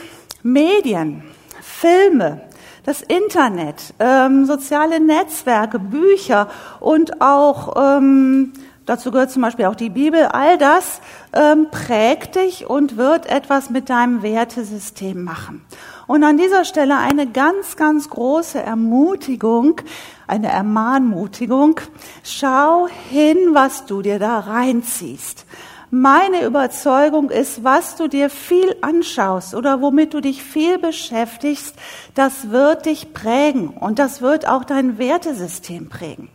[0.42, 1.22] Medien,
[1.62, 2.40] Filme,
[2.84, 6.48] das Internet, ähm, soziale Netzwerke, Bücher
[6.80, 8.52] und auch ähm,
[8.84, 10.24] dazu gehört zum Beispiel auch die Bibel.
[10.24, 11.00] All das
[11.32, 15.64] ähm, prägt dich und wird etwas mit deinem Wertesystem machen.
[16.08, 19.80] Und an dieser Stelle eine ganz, ganz große Ermutigung,
[20.26, 21.80] eine Ermahnmutigung.
[22.24, 25.46] Schau hin, was du dir da reinziehst.
[25.94, 31.76] Meine Überzeugung ist, was du dir viel anschaust oder womit du dich viel beschäftigst,
[32.14, 36.30] das wird dich prägen und das wird auch dein Wertesystem prägen.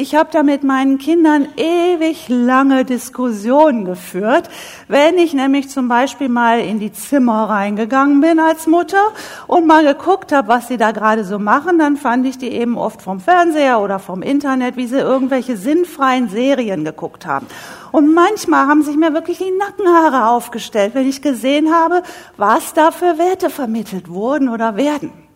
[0.00, 4.48] Ich habe da mit meinen Kindern ewig lange Diskussionen geführt.
[4.88, 9.12] Wenn ich nämlich zum Beispiel mal in die Zimmer reingegangen bin als Mutter
[9.46, 12.78] und mal geguckt habe, was sie da gerade so machen, dann fand ich die eben
[12.78, 17.46] oft vom Fernseher oder vom Internet, wie sie irgendwelche sinnfreien Serien geguckt haben.
[17.92, 22.02] Und manchmal haben sich mir wirklich die Nackenhaare aufgestellt, wenn ich gesehen habe,
[22.38, 25.29] was da für Werte vermittelt wurden oder werden.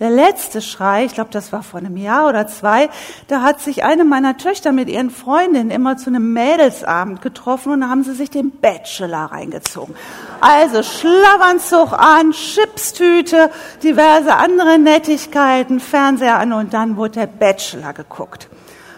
[0.00, 2.88] Der letzte Schrei, ich glaube, das war vor einem Jahr oder zwei,
[3.28, 7.82] da hat sich eine meiner Töchter mit ihren Freundinnen immer zu einem Mädelsabend getroffen und
[7.82, 9.94] da haben sie sich den Bachelor reingezogen.
[10.40, 13.50] Also Schlafanzug an, Chipstüte,
[13.82, 18.48] diverse andere Nettigkeiten, Fernseher an und dann wurde der Bachelor geguckt.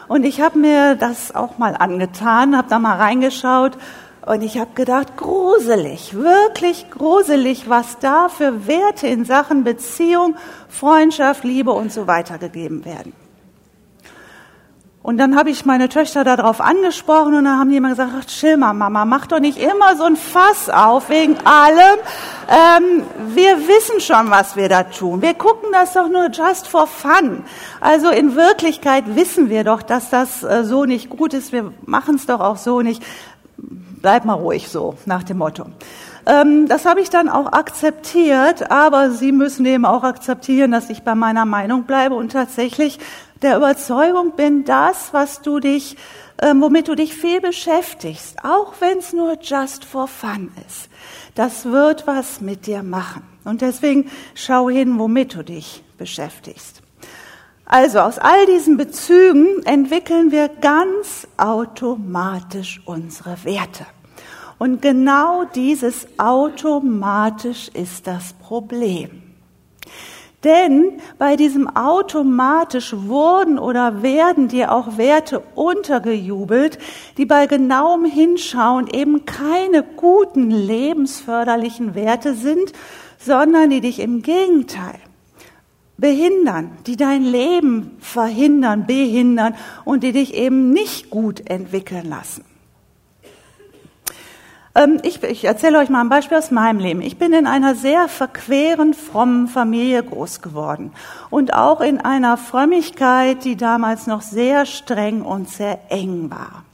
[0.06, 3.76] Und ich habe mir das auch mal angetan, habe da mal reingeschaut
[4.24, 10.36] und ich habe gedacht, gruselig, wirklich gruselig, was da für Werte in Sachen Beziehung,
[10.68, 13.12] Freundschaft, Liebe und so weiter gegeben werden.
[15.02, 18.24] Und dann habe ich meine Töchter darauf angesprochen und dann haben die immer gesagt, ach,
[18.24, 21.98] chill Mama, mach doch nicht immer so ein Fass auf wegen allem.
[22.48, 23.02] Ähm,
[23.34, 25.20] wir wissen schon, was wir da tun.
[25.20, 27.42] Wir gucken das doch nur just for fun.
[27.80, 31.50] Also in Wirklichkeit wissen wir doch, dass das äh, so nicht gut ist.
[31.50, 33.02] Wir machen es doch auch so nicht
[34.02, 35.66] bleib mal ruhig so, nach dem Motto.
[36.26, 41.02] Ähm, das habe ich dann auch akzeptiert, aber Sie müssen eben auch akzeptieren, dass ich
[41.02, 42.98] bei meiner Meinung bleibe und tatsächlich
[43.42, 45.96] der Überzeugung bin, das, was du dich,
[46.40, 50.88] ähm, womit du dich viel beschäftigst, auch wenn es nur just for fun ist,
[51.34, 53.22] das wird was mit dir machen.
[53.44, 56.81] Und deswegen schau hin, womit du dich beschäftigst.
[57.72, 63.86] Also aus all diesen Bezügen entwickeln wir ganz automatisch unsere Werte.
[64.58, 69.22] Und genau dieses automatisch ist das Problem.
[70.44, 76.78] Denn bei diesem automatisch wurden oder werden dir auch Werte untergejubelt,
[77.16, 82.74] die bei genauem Hinschauen eben keine guten lebensförderlichen Werte sind,
[83.18, 85.00] sondern die dich im Gegenteil
[86.02, 92.44] behindern, die dein Leben verhindern, behindern und die dich eben nicht gut entwickeln lassen.
[94.74, 97.02] Ähm, ich, ich erzähle euch mal ein Beispiel aus meinem Leben.
[97.02, 100.92] Ich bin in einer sehr verqueren, frommen Familie groß geworden
[101.30, 106.64] und auch in einer Frömmigkeit, die damals noch sehr streng und sehr eng war.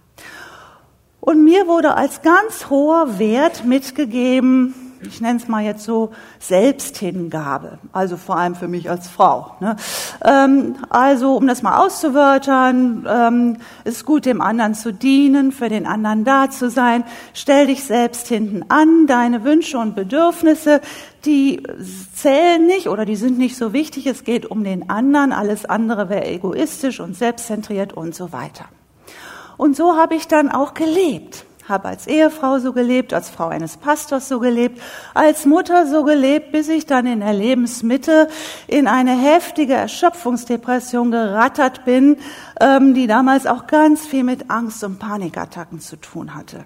[1.21, 7.79] Und mir wurde als ganz hoher Wert mitgegeben, ich nenne es mal jetzt so, Selbsthingabe,
[7.93, 9.57] also vor allem für mich als Frau.
[9.61, 9.77] Ne?
[10.25, 15.87] Ähm, also um das mal auszuwörtern, ähm, ist gut, dem anderen zu dienen, für den
[15.87, 17.05] anderen da zu sein.
[17.35, 20.81] Stell dich selbst hinten an, deine Wünsche und Bedürfnisse,
[21.25, 21.63] die
[22.15, 24.07] zählen nicht oder die sind nicht so wichtig.
[24.07, 28.67] Es geht um den anderen, alles andere wäre egoistisch und selbstzentriert und so weiter.
[29.57, 33.77] Und so habe ich dann auch gelebt habe als Ehefrau so gelebt, als Frau eines
[33.77, 34.81] Pastors so gelebt,
[35.15, 38.29] als Mutter so gelebt, bis ich dann in der Lebensmitte
[38.67, 42.17] in eine heftige Erschöpfungsdepression gerattert bin,
[42.61, 46.65] ähm, die damals auch ganz viel mit Angst und Panikattacken zu tun hatte.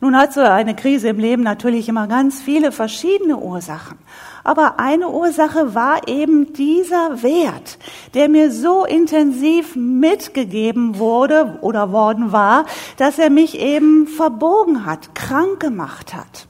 [0.00, 3.98] Nun hat so eine Krise im Leben natürlich immer ganz viele verschiedene Ursachen.
[4.44, 7.78] Aber eine Ursache war eben dieser Wert,
[8.14, 12.64] der mir so intensiv mitgegeben wurde oder worden war,
[12.96, 16.46] dass er mich eben verbogen hat, krank gemacht hat.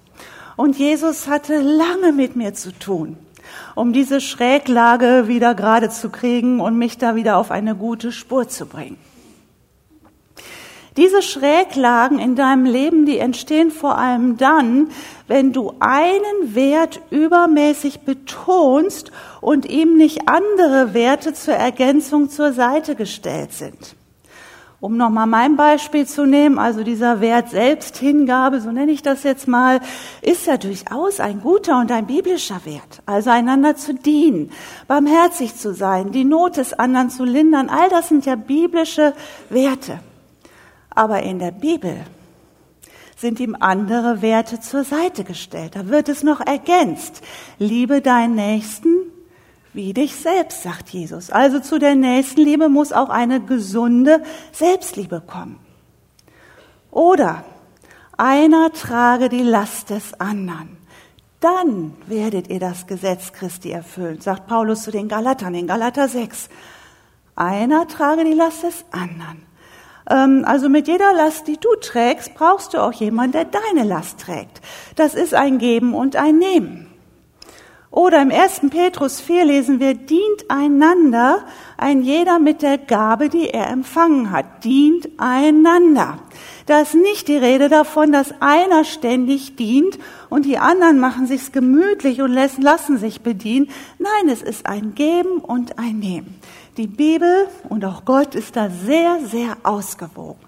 [0.57, 3.17] Und Jesus hatte lange mit mir zu tun,
[3.75, 8.47] um diese Schräglage wieder gerade zu kriegen und mich da wieder auf eine gute Spur
[8.49, 8.99] zu bringen.
[10.99, 14.89] Diese Schräglagen in deinem Leben, die entstehen vor allem dann,
[15.29, 22.97] wenn du einen Wert übermäßig betonst und ihm nicht andere Werte zur Ergänzung zur Seite
[22.97, 23.95] gestellt sind.
[24.81, 29.47] Um nochmal mein Beispiel zu nehmen, also dieser Wert Selbsthingabe, so nenne ich das jetzt
[29.47, 29.79] mal,
[30.21, 33.03] ist ja durchaus ein guter und ein biblischer Wert.
[33.07, 34.51] Also einander zu dienen,
[34.89, 39.15] barmherzig zu sein, die Not des anderen zu lindern, all das sind ja biblische
[39.49, 40.01] Werte.
[40.99, 41.97] Aber in der Bibel
[43.17, 45.77] sind ihm andere Werte zur Seite gestellt.
[45.77, 47.23] Da wird es noch ergänzt.
[47.61, 48.89] Liebe deinen Nächsten
[49.73, 51.31] wie dich selbst, sagt Jesus.
[51.31, 55.61] Also zu der Nächstenliebe muss auch eine gesunde Selbstliebe kommen.
[56.91, 57.45] Oder
[58.17, 60.79] einer trage die Last des anderen.
[61.39, 66.49] Dann werdet ihr das Gesetz Christi erfüllen, sagt Paulus zu den Galatern in Galater 6.
[67.37, 69.48] Einer trage die Last des anderen.
[70.09, 74.21] Ähm, also mit jeder Last, die du trägst, brauchst du auch jemanden, der deine Last
[74.21, 74.61] trägt.
[74.97, 76.89] Das ist ein Geben und ein Nehmen.
[77.91, 78.71] Oder im 1.
[78.71, 81.45] Petrus 4 lesen wir, dient einander,
[81.79, 84.63] ein jeder mit der Gabe, die er empfangen hat.
[84.65, 86.19] Dient einander.
[86.67, 89.99] Da ist nicht die Rede davon, dass einer ständig dient
[90.29, 93.71] und die anderen machen sich's gemütlich und lassen sich bedienen.
[93.99, 96.38] Nein, es ist ein Geben und ein Nehmen.
[96.79, 100.39] Die Bibel und auch Gott ist da sehr, sehr ausgewogen.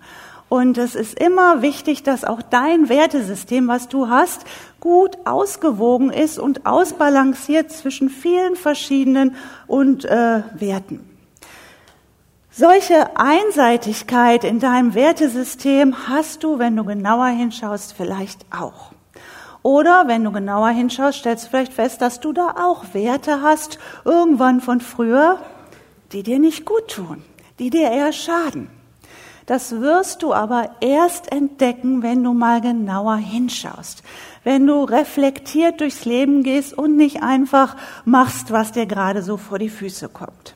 [0.49, 4.45] Und es ist immer wichtig, dass auch dein Wertesystem, was du hast,
[4.79, 9.35] gut ausgewogen ist und ausbalanciert zwischen vielen verschiedenen
[9.67, 11.01] und äh, Werten.
[12.53, 18.93] Solche Einseitigkeit in deinem Wertesystem hast du, wenn du genauer hinschaust, vielleicht auch.
[19.63, 23.81] Oder wenn du genauer hinschaust, stellst du vielleicht fest, dass du da auch Werte hast,
[24.05, 25.41] irgendwann von früher,
[26.13, 27.23] die dir nicht gut tun,
[27.59, 28.69] die dir eher schaden.
[29.47, 34.05] Das wirst du aber erst entdecken, wenn du mal genauer hinschaust.
[34.45, 39.59] Wenn du reflektiert durchs Leben gehst und nicht einfach machst, was dir gerade so vor
[39.59, 40.55] die Füße kommt.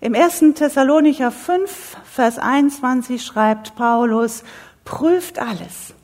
[0.00, 0.54] Im 1.
[0.54, 4.44] Thessalonicher 5, Vers 21 schreibt Paulus,
[4.84, 5.94] prüft alles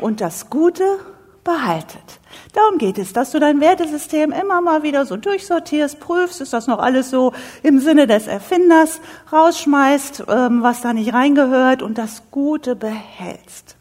[0.00, 0.98] und das Gute
[1.44, 2.20] behaltet.
[2.52, 6.66] Darum geht es, dass du dein Wertesystem immer mal wieder so durchsortierst, prüfst, ist das
[6.66, 7.32] noch alles so
[7.62, 9.00] im Sinne des Erfinders,
[9.32, 13.76] rausschmeißt, ähm, was da nicht reingehört und das Gute behältst.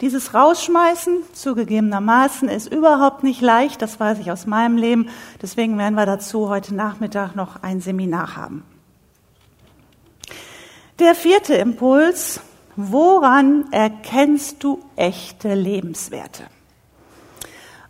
[0.00, 5.08] Dieses Rausschmeißen, zugegebenermaßen, ist überhaupt nicht leicht, das weiß ich aus meinem Leben.
[5.42, 8.62] Deswegen werden wir dazu heute Nachmittag noch ein Seminar haben.
[11.00, 12.40] Der vierte Impuls,
[12.76, 16.44] woran erkennst du echte Lebenswerte?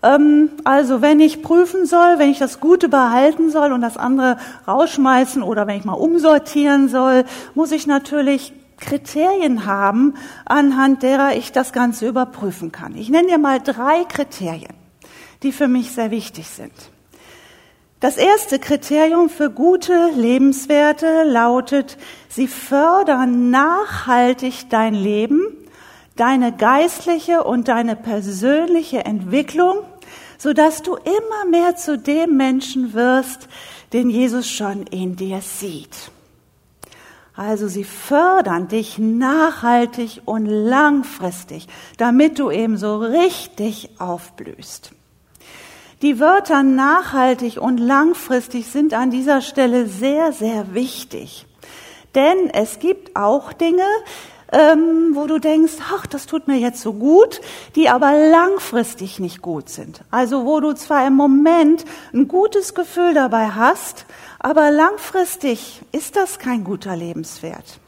[0.03, 4.39] Ähm, also wenn ich prüfen soll, wenn ich das Gute behalten soll und das andere
[4.67, 7.25] rausschmeißen oder wenn ich mal umsortieren soll,
[7.55, 12.97] muss ich natürlich Kriterien haben, anhand derer ich das Ganze überprüfen kann.
[12.97, 14.75] Ich nenne dir mal drei Kriterien,
[15.43, 16.73] die für mich sehr wichtig sind.
[18.01, 25.43] Das erste Kriterium für gute Lebenswerte lautet, sie fördern nachhaltig dein Leben
[26.19, 29.79] deine geistliche und deine persönliche Entwicklung,
[30.37, 33.49] so dass du immer mehr zu dem Menschen wirst,
[33.93, 36.11] den Jesus schon in dir sieht.
[37.35, 44.91] Also sie fördern dich nachhaltig und langfristig, damit du eben so richtig aufblühst.
[46.03, 51.47] Die Wörter nachhaltig und langfristig sind an dieser Stelle sehr, sehr wichtig.
[52.15, 53.87] Denn es gibt auch Dinge,
[54.53, 57.41] ähm, wo du denkst, ach, das tut mir jetzt so gut,
[57.75, 60.03] die aber langfristig nicht gut sind.
[60.11, 64.07] Also wo du zwar im Moment ein gutes Gefühl dabei hast,
[64.39, 67.81] aber langfristig ist das kein guter Lebenswert.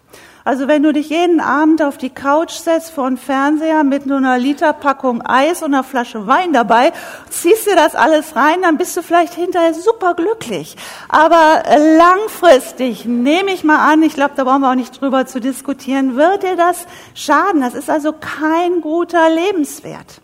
[0.45, 4.19] Also wenn du dich jeden Abend auf die Couch setzt vor den Fernseher mit nur
[4.19, 6.93] einer Literpackung Eis und einer Flasche Wein dabei,
[7.29, 10.77] ziehst dir das alles rein, dann bist du vielleicht hinterher super glücklich.
[11.09, 11.63] Aber
[11.97, 16.17] langfristig, nehme ich mal an, ich glaube, da brauchen wir auch nicht drüber zu diskutieren,
[16.17, 17.61] wird dir das schaden.
[17.61, 20.23] Das ist also kein guter Lebenswert.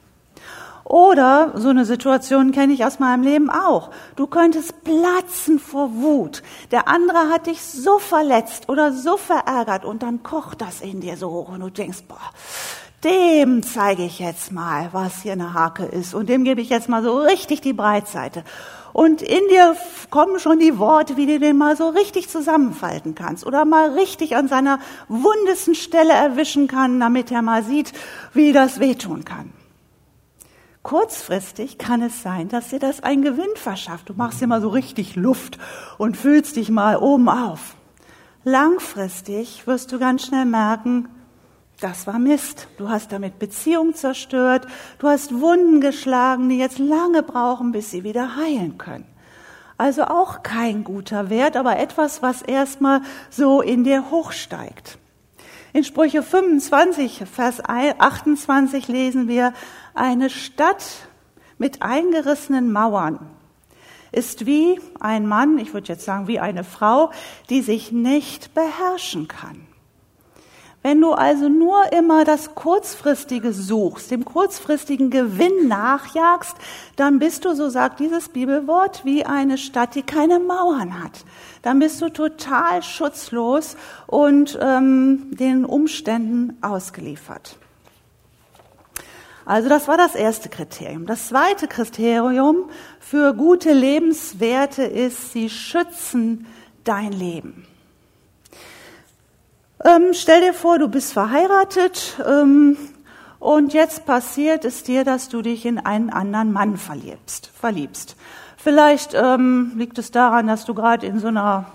[0.89, 3.91] Oder so eine Situation kenne ich aus meinem Leben auch.
[4.15, 6.45] Du könntest platzen vor Wut.
[6.71, 11.17] Der andere hat dich so verletzt oder so verärgert und dann kocht das in dir
[11.17, 12.21] so hoch und du denkst, boah,
[13.03, 16.89] dem zeige ich jetzt mal, was hier eine Hake ist und dem gebe ich jetzt
[16.89, 18.45] mal so richtig die Breitseite.
[18.93, 19.75] Und in dir
[20.11, 24.37] kommen schon die Worte, wie du den mal so richtig zusammenfalten kannst oder mal richtig
[24.37, 24.79] an seiner
[25.09, 27.93] wundesten Stelle erwischen kann, damit er mal sieht,
[28.35, 29.56] wie das wehtun kann.
[30.87, 34.09] Kurzfristig kann es sein, dass dir das einen Gewinn verschafft.
[34.09, 35.59] Du machst dir mal so richtig Luft
[35.99, 37.75] und fühlst dich mal oben auf.
[38.45, 41.09] langfristig wirst du ganz schnell merken,
[41.81, 42.69] das war Mist.
[42.79, 44.69] Du hast damit Beziehungen zerstört,
[45.01, 49.07] du hast Wunden geschlagen, die jetzt lange brauchen, bis sie wieder heilen können.
[49.79, 55.01] Also auch kein guter Wert, aber etwas, was erstmal so in dir hochsteigt.
[55.77, 59.53] In Sprüche 25, Vers 28 lesen wir,
[59.93, 60.83] eine Stadt
[61.59, 63.19] mit eingerissenen Mauern
[64.11, 67.11] ist wie ein Mann, ich würde jetzt sagen wie eine Frau,
[67.51, 69.66] die sich nicht beherrschen kann.
[70.87, 76.55] Wenn du also nur immer das Kurzfristige suchst, dem kurzfristigen Gewinn nachjagst,
[76.95, 81.25] dann bist du, so sagt dieses Bibelwort, wie eine Stadt, die keine Mauern hat.
[81.63, 83.77] Dann bist du total schutzlos
[84.07, 87.59] und ähm, den Umständen ausgeliefert.
[89.45, 91.05] Also das war das erste Kriterium.
[91.07, 92.71] Das zweite Kriterium
[93.01, 96.47] für gute Lebenswerte ist, sie schützen
[96.85, 97.67] dein Leben.
[99.85, 102.79] Ähm, stell dir vor, du bist verheiratet ähm,
[103.39, 107.51] und jetzt passiert es dir, dass du dich in einen anderen Mann verliebst.
[107.55, 108.17] verliebst.
[108.57, 111.67] Vielleicht ähm, liegt es daran, dass du gerade in so einer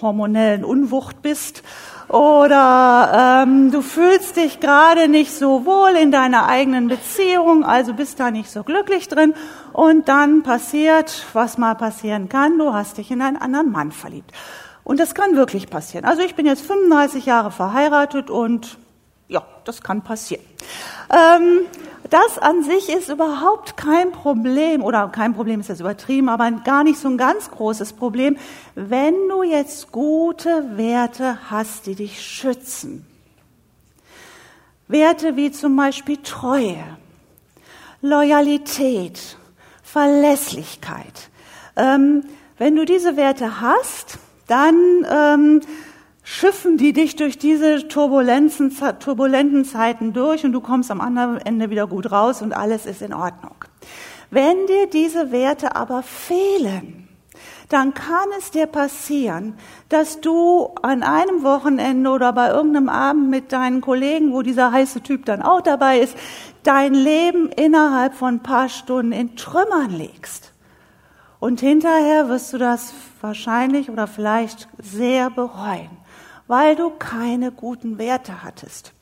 [0.00, 1.62] hormonellen Unwucht bist
[2.08, 8.18] oder ähm, du fühlst dich gerade nicht so wohl in deiner eigenen Beziehung, also bist
[8.18, 9.34] da nicht so glücklich drin
[9.74, 14.32] und dann passiert, was mal passieren kann, du hast dich in einen anderen Mann verliebt.
[14.88, 16.06] Und das kann wirklich passieren.
[16.06, 18.78] Also ich bin jetzt 35 Jahre verheiratet und
[19.28, 20.42] ja, das kann passieren.
[21.10, 21.60] Ähm,
[22.08, 26.84] das an sich ist überhaupt kein Problem, oder kein Problem ist das übertrieben, aber gar
[26.84, 28.38] nicht so ein ganz großes Problem,
[28.76, 33.06] wenn du jetzt gute Werte hast, die dich schützen.
[34.86, 36.82] Werte wie zum Beispiel Treue,
[38.00, 39.36] Loyalität,
[39.82, 41.28] Verlässlichkeit.
[41.76, 42.24] Ähm,
[42.56, 44.18] wenn du diese Werte hast,
[44.48, 45.60] dann ähm,
[46.24, 51.70] schiffen die dich durch diese Turbulenzen, turbulenten Zeiten durch und du kommst am anderen Ende
[51.70, 53.54] wieder gut raus und alles ist in Ordnung.
[54.30, 57.08] Wenn dir diese Werte aber fehlen,
[57.68, 59.54] dann kann es dir passieren,
[59.88, 65.02] dass du an einem Wochenende oder bei irgendeinem Abend mit deinen Kollegen, wo dieser heiße
[65.02, 66.16] Typ dann auch dabei ist,
[66.62, 70.52] dein Leben innerhalb von ein paar Stunden in Trümmern legst.
[71.40, 72.92] Und hinterher wirst du das
[73.22, 75.90] wahrscheinlich oder vielleicht sehr bereuen,
[76.46, 78.92] weil du keine guten Werte hattest.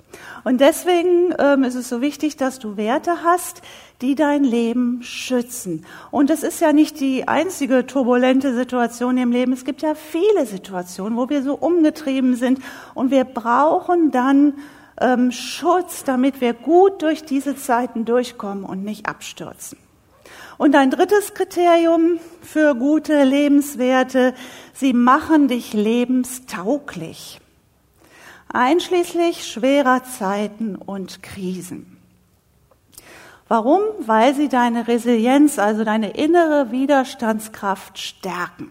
[0.45, 3.63] Und deswegen ähm, ist es so wichtig, dass du Werte hast,
[4.01, 5.85] die dein Leben schützen.
[6.11, 9.53] Und es ist ja nicht die einzige turbulente Situation im Leben.
[9.53, 12.61] Es gibt ja viele Situationen, wo wir so umgetrieben sind
[12.95, 14.55] und wir brauchen dann
[15.01, 19.79] ähm, Schutz, damit wir gut durch diese Zeiten durchkommen und nicht abstürzen.
[20.59, 24.35] Und ein drittes Kriterium für gute Lebenswerte,
[24.73, 27.41] sie machen dich lebenstauglich,
[28.53, 31.99] einschließlich schwerer Zeiten und Krisen.
[33.49, 33.83] Warum?
[34.01, 38.71] Weil sie deine Resilienz, also deine innere Widerstandskraft stärken.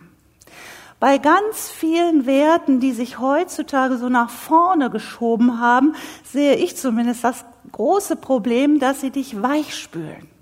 [1.00, 7.24] Bei ganz vielen Werten, die sich heutzutage so nach vorne geschoben haben, sehe ich zumindest
[7.24, 10.35] das große Problem, dass sie dich weichspülen.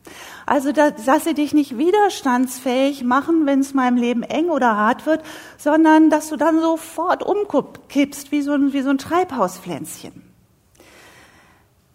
[0.45, 5.23] Also, dass sie dich nicht widerstandsfähig machen, wenn es im Leben eng oder hart wird,
[5.57, 10.23] sondern dass du dann sofort umkippst, wie so ein, wie so ein Treibhauspflänzchen.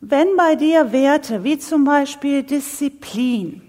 [0.01, 3.68] Wenn bei dir Werte wie zum Beispiel Disziplin,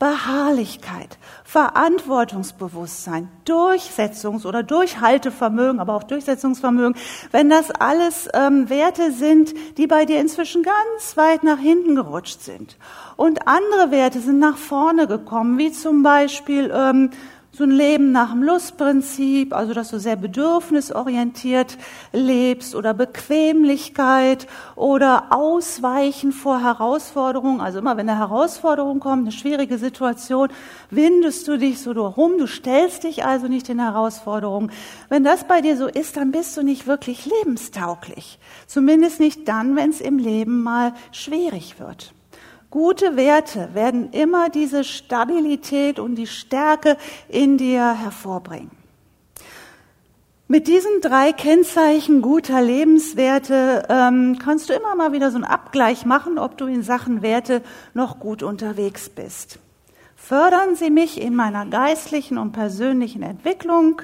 [0.00, 6.96] Beharrlichkeit, Verantwortungsbewusstsein, Durchsetzungs- oder Durchhaltevermögen, aber auch Durchsetzungsvermögen,
[7.32, 12.40] wenn das alles ähm, Werte sind, die bei dir inzwischen ganz weit nach hinten gerutscht
[12.40, 12.78] sind.
[13.16, 17.10] Und andere Werte sind nach vorne gekommen, wie zum Beispiel ähm,
[17.52, 21.78] so ein Leben nach dem Lustprinzip, also dass du sehr bedürfnisorientiert
[22.12, 24.46] lebst oder Bequemlichkeit
[24.76, 27.60] oder Ausweichen vor Herausforderungen.
[27.60, 30.48] Also immer wenn eine Herausforderung kommt, eine schwierige Situation,
[30.90, 34.70] windest du dich so rum, du stellst dich also nicht den Herausforderungen.
[35.08, 38.38] Wenn das bei dir so ist, dann bist du nicht wirklich lebenstauglich.
[38.68, 42.14] Zumindest nicht dann, wenn es im Leben mal schwierig wird.
[42.70, 46.96] Gute Werte werden immer diese Stabilität und die Stärke
[47.28, 48.70] in dir hervorbringen.
[50.46, 56.04] Mit diesen drei Kennzeichen guter Lebenswerte ähm, kannst du immer mal wieder so einen Abgleich
[56.04, 57.62] machen, ob du in Sachen Werte
[57.94, 59.58] noch gut unterwegs bist.
[60.16, 64.02] Fördern sie mich in meiner geistlichen und persönlichen Entwicklung?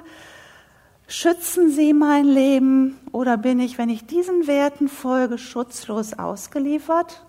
[1.08, 2.98] Schützen sie mein Leben?
[3.12, 7.25] Oder bin ich, wenn ich diesen Werten folge, schutzlos ausgeliefert?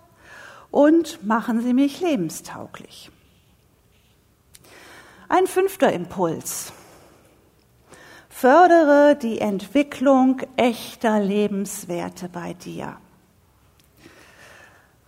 [0.71, 3.11] Und machen Sie mich lebenstauglich.
[5.29, 6.71] Ein fünfter Impuls.
[8.29, 12.97] Fördere die Entwicklung echter Lebenswerte bei dir.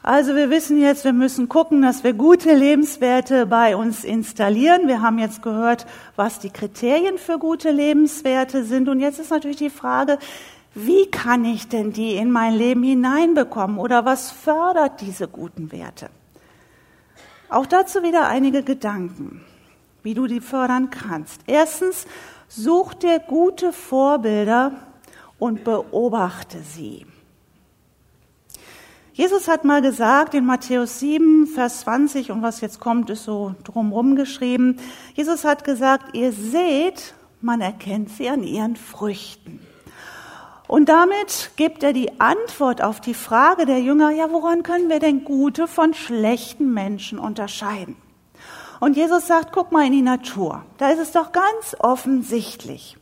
[0.01, 4.87] Also wir wissen jetzt, wir müssen gucken, dass wir gute Lebenswerte bei uns installieren.
[4.87, 5.85] Wir haben jetzt gehört,
[6.15, 8.89] was die Kriterien für gute Lebenswerte sind.
[8.89, 10.17] Und jetzt ist natürlich die Frage,
[10.75, 16.09] wie kann ich denn die in mein Leben hineinbekommen oder was fördert diese guten Werte?
[17.49, 19.41] Auch dazu wieder einige Gedanken,
[20.03, 21.41] wie du die fördern kannst.
[21.47, 22.05] Erstens,
[22.47, 24.73] such dir gute Vorbilder
[25.39, 27.05] und beobachte sie.
[29.13, 33.53] Jesus hat mal gesagt in Matthäus 7, Vers 20, und was jetzt kommt, ist so
[33.65, 34.77] drumherum geschrieben.
[35.13, 39.59] Jesus hat gesagt, ihr seht, man erkennt sie an ihren Früchten.
[40.69, 44.99] Und damit gibt er die Antwort auf die Frage der Jünger, ja, woran können wir
[44.99, 47.95] denn gute von schlechten Menschen unterscheiden?
[48.79, 50.63] Und Jesus sagt, guck mal in die Natur.
[50.77, 52.97] Da ist es doch ganz offensichtlich.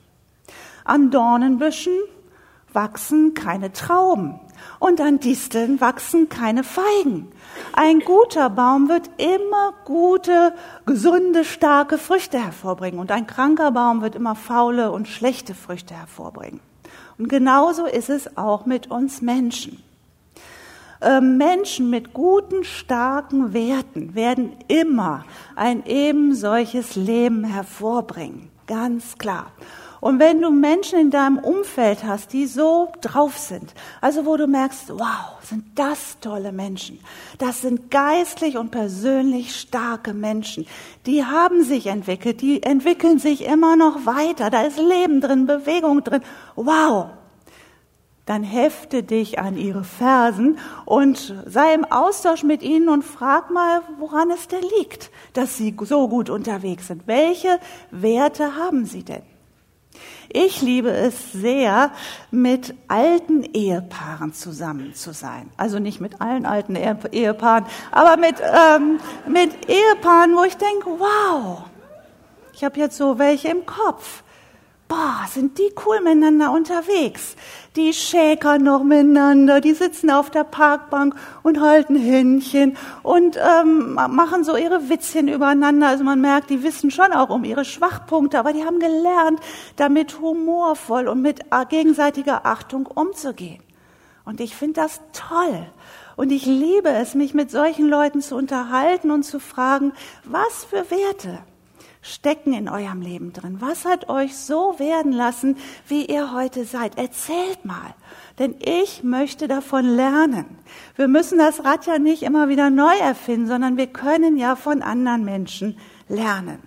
[0.85, 1.91] An Dornenbüschen
[2.71, 4.39] wachsen keine Trauben
[4.79, 7.27] und an Disteln wachsen keine Feigen.
[7.73, 10.53] Ein guter Baum wird immer gute,
[10.85, 16.61] gesunde, starke Früchte hervorbringen und ein kranker Baum wird immer faule und schlechte Früchte hervorbringen.
[17.17, 19.81] Und genauso ist es auch mit uns Menschen.
[21.01, 28.49] Ähm, Menschen mit guten, starken Werten werden immer ein eben solches Leben hervorbringen.
[28.65, 29.51] Ganz klar.
[29.99, 34.45] Und wenn du Menschen in deinem Umfeld hast, die so drauf sind, also wo du
[34.45, 36.99] merkst, wow, sind das tolle Menschen.
[37.39, 40.67] Das sind geistlich und persönlich starke Menschen.
[41.05, 44.49] Die haben sich entwickelt, die entwickeln sich immer noch weiter.
[44.49, 46.21] Da ist Leben drin, Bewegung drin.
[46.55, 47.07] Wow.
[48.27, 53.81] Dann hefte dich an ihre Fersen und sei im Austausch mit ihnen und frag mal,
[53.99, 57.07] woran es denn liegt, dass sie so gut unterwegs sind.
[57.07, 57.57] Welche
[57.89, 59.23] Werte haben sie denn?
[60.29, 61.91] Ich liebe es sehr,
[62.31, 65.49] mit alten Ehepaaren zusammen zu sein.
[65.57, 71.63] Also nicht mit allen alten Ehepaaren, aber mit, ähm, mit Ehepaaren, wo ich denke, wow,
[72.53, 74.23] ich habe jetzt so welche im Kopf
[74.87, 77.35] boah, sind die cool miteinander unterwegs.
[77.75, 84.43] Die schäkern noch miteinander, die sitzen auf der Parkbank und halten Händchen und ähm, machen
[84.43, 85.87] so ihre Witzchen übereinander.
[85.87, 89.39] Also man merkt, die wissen schon auch um ihre Schwachpunkte, aber die haben gelernt,
[89.75, 93.61] damit humorvoll und mit gegenseitiger Achtung umzugehen.
[94.25, 95.67] Und ich finde das toll.
[96.15, 100.89] Und ich liebe es, mich mit solchen Leuten zu unterhalten und zu fragen, was für
[100.89, 101.39] Werte
[102.01, 103.57] stecken in eurem Leben drin?
[103.59, 106.97] Was hat euch so werden lassen, wie ihr heute seid?
[106.97, 107.93] Erzählt mal,
[108.39, 110.45] denn ich möchte davon lernen.
[110.95, 114.81] Wir müssen das Rad ja nicht immer wieder neu erfinden, sondern wir können ja von
[114.81, 115.77] anderen Menschen
[116.07, 116.59] lernen.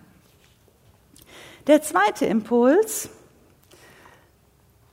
[1.67, 3.11] Der zweite Impuls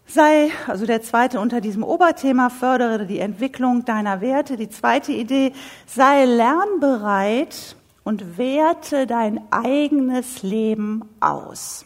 [0.05, 4.57] sei, also der zweite unter diesem Oberthema, fördere die Entwicklung deiner Werte.
[4.57, 5.53] Die zweite Idee,
[5.85, 7.76] sei lernbereit
[8.07, 11.83] und werte dein eigenes Leben aus.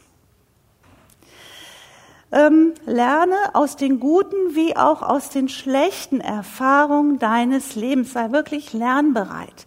[2.31, 8.13] Ähm, lerne aus den guten wie auch aus den schlechten Erfahrungen deines Lebens.
[8.13, 9.65] Sei wirklich lernbereit.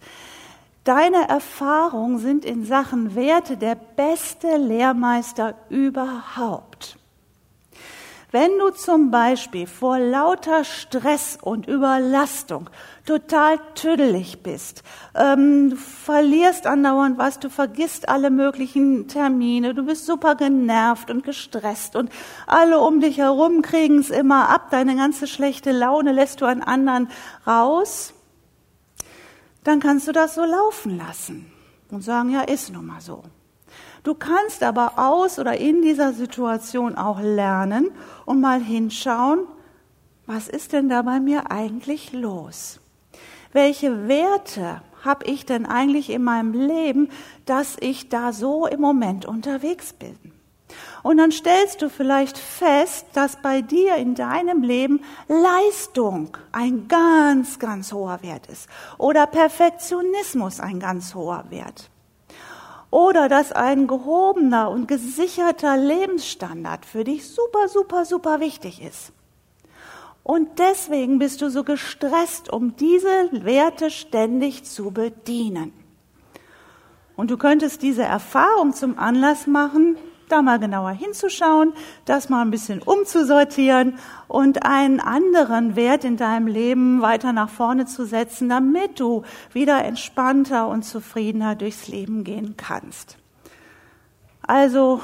[0.85, 6.64] Deine Erfahrungen sind in Sachen Werte der beste Lehrmeister überhaupt.
[8.35, 12.69] Wenn du zum Beispiel vor lauter Stress und Überlastung
[13.05, 14.83] total tüdelig bist,
[15.15, 21.23] ähm, du verlierst andauernd was, du vergisst alle möglichen Termine, du bist super genervt und
[21.23, 22.11] gestresst und
[22.45, 26.61] alle um dich herum kriegen es immer ab, deine ganze schlechte Laune lässt du an
[26.61, 27.07] anderen
[27.47, 28.13] raus,
[29.63, 31.53] dann kannst du das so laufen lassen
[31.89, 33.23] und sagen, ja, ist nun mal so.
[34.05, 37.89] Du kannst aber aus oder in dieser Situation auch lernen
[38.25, 39.47] und mal hinschauen,
[40.27, 42.79] was ist denn da bei mir eigentlich los?
[43.51, 47.09] Welche Werte habe ich denn eigentlich in meinem Leben,
[47.47, 50.15] dass ich da so im Moment unterwegs bin?
[51.01, 57.57] Und dann stellst du vielleicht fest, dass bei dir in deinem Leben Leistung ein ganz,
[57.57, 61.89] ganz hoher Wert ist oder Perfektionismus ein ganz hoher Wert
[62.91, 69.11] oder dass ein gehobener und gesicherter Lebensstandard für dich super, super, super wichtig ist.
[70.23, 75.71] Und deswegen bist du so gestresst, um diese Werte ständig zu bedienen.
[77.15, 79.97] Und du könntest diese Erfahrung zum Anlass machen,
[80.29, 81.73] da mal genauer hinzuschauen,
[82.05, 87.85] das mal ein bisschen umzusortieren und einen anderen Wert in deinem Leben weiter nach vorne
[87.85, 89.23] zu setzen, damit du
[89.53, 93.17] wieder entspannter und zufriedener durchs Leben gehen kannst.
[94.41, 95.01] Also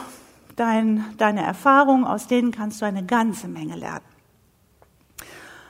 [0.55, 4.05] dein, deine Erfahrungen, aus denen kannst du eine ganze Menge lernen.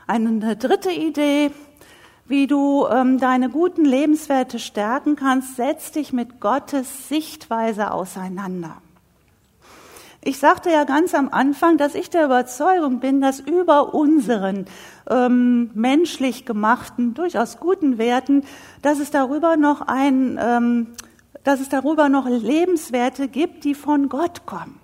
[0.07, 1.51] Eine dritte Idee,
[2.25, 8.81] wie du ähm, deine guten Lebenswerte stärken kannst, setz dich mit Gottes Sichtweise auseinander.
[10.23, 14.65] Ich sagte ja ganz am Anfang, dass ich der Überzeugung bin, dass über unseren
[15.09, 18.43] ähm, menschlich gemachten, durchaus guten Werten,
[18.83, 20.87] dass es darüber noch ein, ähm,
[21.43, 24.79] dass es darüber noch Lebenswerte gibt, die von Gott kommen.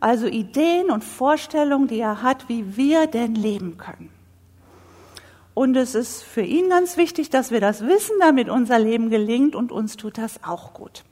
[0.00, 4.08] Also Ideen und Vorstellungen, die er hat, wie wir denn leben können.
[5.52, 9.54] Und es ist für ihn ganz wichtig, dass wir das wissen, damit unser Leben gelingt
[9.54, 11.04] und uns tut das auch gut.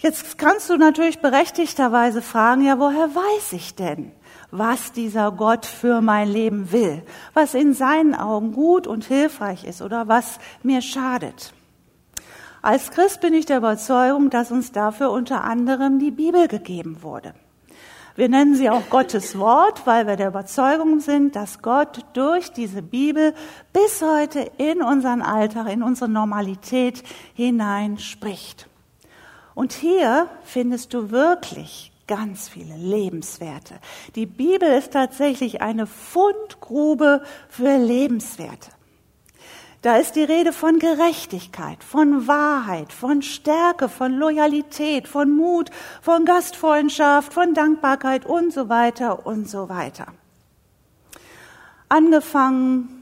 [0.00, 4.12] Jetzt kannst du natürlich berechtigterweise fragen, ja, woher weiß ich denn,
[4.52, 7.02] was dieser Gott für mein Leben will,
[7.34, 11.52] was in seinen Augen gut und hilfreich ist oder was mir schadet?
[12.62, 17.34] Als Christ bin ich der Überzeugung, dass uns dafür unter anderem die Bibel gegeben wurde.
[18.14, 22.82] Wir nennen sie auch Gottes Wort, weil wir der Überzeugung sind, dass Gott durch diese
[22.82, 23.34] Bibel
[23.72, 27.02] bis heute in unseren Alltag, in unsere Normalität
[27.34, 28.68] hinein spricht.
[29.58, 33.74] Und hier findest du wirklich ganz viele Lebenswerte.
[34.14, 38.70] Die Bibel ist tatsächlich eine Fundgrube für Lebenswerte.
[39.82, 46.24] Da ist die Rede von Gerechtigkeit, von Wahrheit, von Stärke, von Loyalität, von Mut, von
[46.24, 50.06] Gastfreundschaft, von Dankbarkeit und so weiter und so weiter.
[51.88, 52.97] Angefangen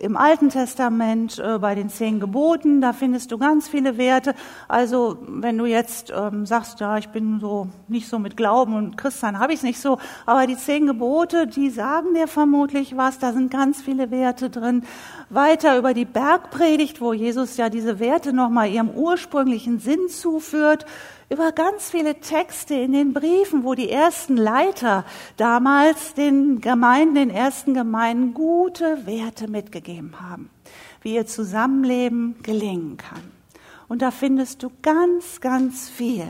[0.00, 4.34] im Alten Testament äh, bei den zehn Geboten, da findest du ganz viele Werte.
[4.68, 8.96] Also wenn du jetzt ähm, sagst, ja, ich bin so nicht so mit Glauben und
[8.96, 13.18] Christian habe ich es nicht so, aber die zehn Gebote, die sagen dir vermutlich was,
[13.18, 14.84] da sind ganz viele Werte drin.
[15.30, 20.86] Weiter über die Bergpredigt, wo Jesus ja diese Werte nochmal ihrem ursprünglichen Sinn zuführt
[21.28, 25.04] über ganz viele Texte in den Briefen, wo die ersten Leiter
[25.36, 30.50] damals den Gemeinden, den ersten Gemeinden gute Werte mitgegeben haben,
[31.02, 33.32] wie ihr Zusammenleben gelingen kann.
[33.88, 36.26] Und da findest du ganz, ganz viel,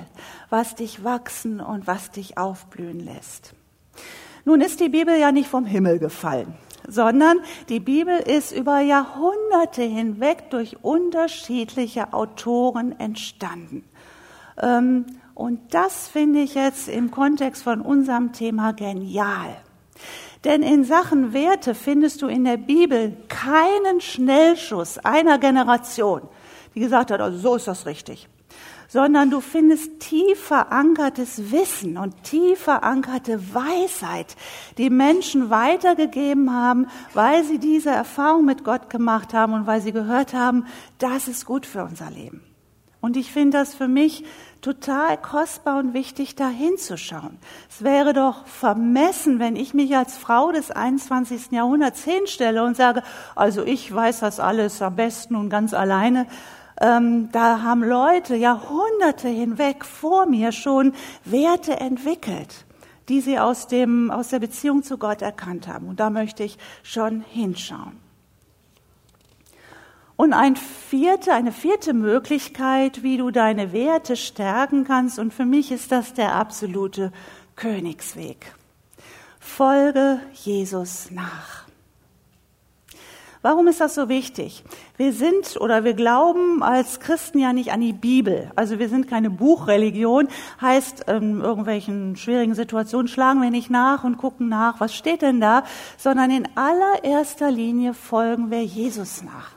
[0.51, 3.55] was dich wachsen und was dich aufblühen lässt.
[4.45, 6.55] Nun ist die Bibel ja nicht vom Himmel gefallen,
[6.87, 7.39] sondern
[7.69, 13.85] die Bibel ist über Jahrhunderte hinweg durch unterschiedliche Autoren entstanden.
[14.61, 19.57] Ähm, und das finde ich jetzt im Kontext von unserem Thema genial.
[20.45, 26.23] Denn in Sachen Werte findest du in der Bibel keinen Schnellschuss einer Generation,
[26.75, 28.29] die gesagt hat, also so ist das richtig,
[28.89, 34.37] sondern du findest tief verankertes Wissen und tief verankerte Weisheit,
[34.77, 39.93] die Menschen weitergegeben haben, weil sie diese Erfahrung mit Gott gemacht haben und weil sie
[39.93, 40.67] gehört haben,
[40.99, 42.43] das ist gut für unser Leben.
[43.01, 44.25] Und ich finde das für mich
[44.65, 47.39] total kostbar und wichtig, da hinzuschauen.
[47.69, 51.51] Es wäre doch vermessen, wenn ich mich als Frau des 21.
[51.51, 53.03] Jahrhunderts hinstelle und sage,
[53.37, 56.27] also ich weiß das alles am besten und ganz alleine.
[56.81, 60.95] Ähm, da haben Leute Jahrhunderte hinweg vor mir schon
[61.27, 62.65] Werte entwickelt,
[63.11, 65.89] die sie aus, dem, aus der Beziehung zu Gott erkannt haben.
[65.89, 68.01] Und da möchte ich schon hinschauen.
[70.25, 75.71] Und ein vierte, eine vierte Möglichkeit, wie du deine Werte stärken kannst, und für mich
[75.71, 77.13] ist das der absolute
[77.57, 78.55] Königsweg.
[79.39, 81.67] Folge Jesus nach.
[83.43, 84.65] Warum ist das so wichtig?
[84.97, 88.51] Wir sind oder wir glauben als Christen ja nicht an die Bibel.
[88.57, 90.29] Also wir sind keine Buchreligion.
[90.59, 95.43] Heißt, in irgendwelchen schwierigen Situationen schlagen wir nicht nach und gucken nach, was steht denn
[95.43, 95.65] da,
[95.99, 99.54] sondern in allererster Linie folgen wir Jesus nach.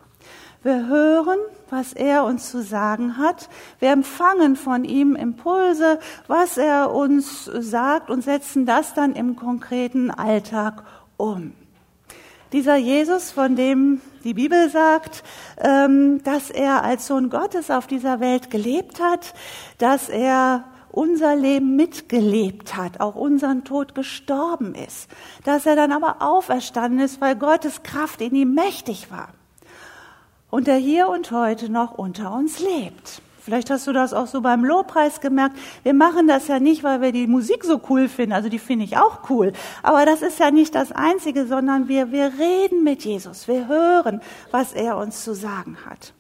[0.67, 1.39] Wir hören,
[1.69, 3.47] was er uns zu sagen hat.
[3.79, 5.97] Wir empfangen von ihm Impulse,
[6.27, 10.83] was er uns sagt und setzen das dann im konkreten Alltag
[11.15, 11.53] um.
[12.51, 15.23] Dieser Jesus, von dem die Bibel sagt,
[15.59, 19.35] ähm, dass er als Sohn Gottes auf dieser Welt gelebt hat,
[19.77, 25.07] dass er unser Leben mitgelebt hat, auch unseren Tod gestorben ist,
[25.45, 29.29] dass er dann aber auferstanden ist, weil Gottes Kraft in ihm mächtig war
[30.49, 33.21] und der hier und heute noch unter uns lebt.
[33.47, 35.57] Vielleicht hast du das auch so beim Lobpreis gemerkt.
[35.83, 38.33] Wir machen das ja nicht, weil wir die Musik so cool finden.
[38.33, 39.53] Also die finde ich auch cool.
[39.83, 43.47] Aber das ist ja nicht das Einzige, sondern wir, wir reden mit Jesus.
[43.47, 44.19] Wir hören,
[44.51, 46.13] was er uns zu sagen hat.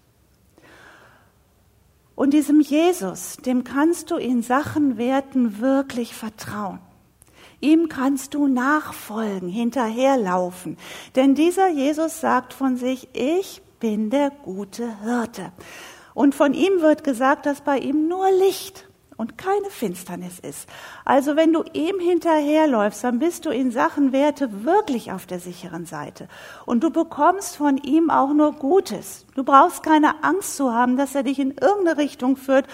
[2.15, 6.79] Und diesem Jesus, dem kannst du in Sachen Werten wirklich vertrauen.
[7.59, 10.77] Ihm kannst du nachfolgen, hinterherlaufen.
[11.17, 15.51] Denn dieser Jesus sagt von sich, ich bin der gute Hirte.
[16.13, 20.69] Und von ihm wird gesagt, dass bei ihm nur Licht und keine Finsternis ist.
[21.03, 25.85] Also wenn du ihm hinterherläufst, dann bist du in Sachen Werte wirklich auf der sicheren
[25.85, 26.27] Seite.
[26.65, 29.25] Und du bekommst von ihm auch nur Gutes.
[29.35, 32.67] Du brauchst keine Angst zu haben, dass er dich in irgendeine Richtung führt,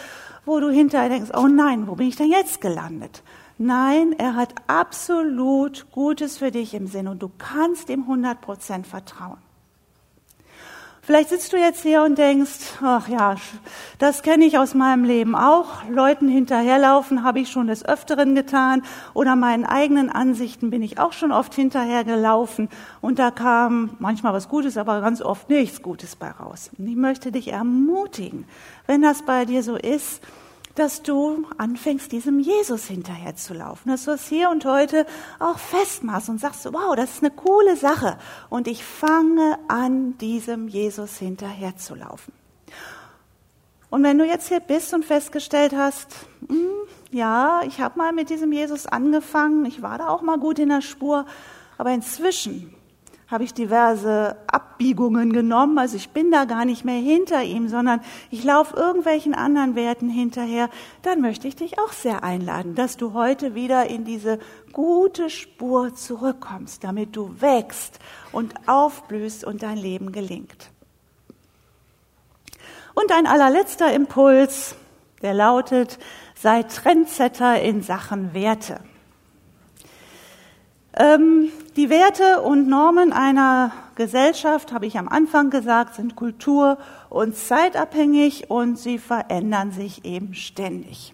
[0.46, 3.24] wo du hinterher denkst, oh nein, wo bin ich denn jetzt gelandet?
[3.58, 8.88] Nein, er hat absolut Gutes für dich im Sinn und du kannst ihm 100 Prozent
[8.88, 9.38] vertrauen.
[11.06, 13.36] Vielleicht sitzt du jetzt hier und denkst, ach ja,
[14.00, 15.84] das kenne ich aus meinem Leben auch.
[15.90, 18.84] Leuten hinterherlaufen habe ich schon des Öfteren getan
[19.14, 22.70] oder meinen eigenen Ansichten bin ich auch schon oft hinterhergelaufen
[23.02, 26.72] und da kam manchmal was Gutes, aber ganz oft nichts Gutes bei raus.
[26.78, 28.46] Und ich möchte dich ermutigen,
[28.88, 30.22] wenn das bei dir so ist,
[30.76, 35.06] dass du anfängst, diesem Jesus hinterherzulaufen, dass du es hier und heute
[35.40, 38.18] auch festmachst und sagst, wow, das ist eine coole Sache
[38.50, 42.34] und ich fange an, diesem Jesus hinterherzulaufen.
[43.90, 46.16] Und wenn du jetzt hier bist und festgestellt hast,
[46.48, 46.70] hm,
[47.12, 50.70] ja, ich habe mal mit diesem Jesus angefangen, ich war da auch mal gut in
[50.70, 51.28] der Spur,
[51.78, 52.74] aber inzwischen
[53.28, 55.78] habe ich diverse Abbiegungen genommen.
[55.78, 60.10] Also ich bin da gar nicht mehr hinter ihm, sondern ich laufe irgendwelchen anderen Werten
[60.10, 60.70] hinterher.
[61.02, 64.40] Dann möchte ich dich auch sehr einladen, dass du heute wieder in diese
[64.72, 68.00] gute Spur zurückkommst, damit du wächst
[68.32, 70.70] und aufblühst und dein Leben gelingt.
[72.94, 74.76] Und ein allerletzter Impuls,
[75.22, 75.98] der lautet,
[76.36, 78.80] sei Trendsetter in Sachen Werte.
[80.96, 86.78] Ähm, die Werte und Normen einer Gesellschaft, habe ich am Anfang gesagt, sind kultur-
[87.10, 91.14] und zeitabhängig und sie verändern sich eben ständig.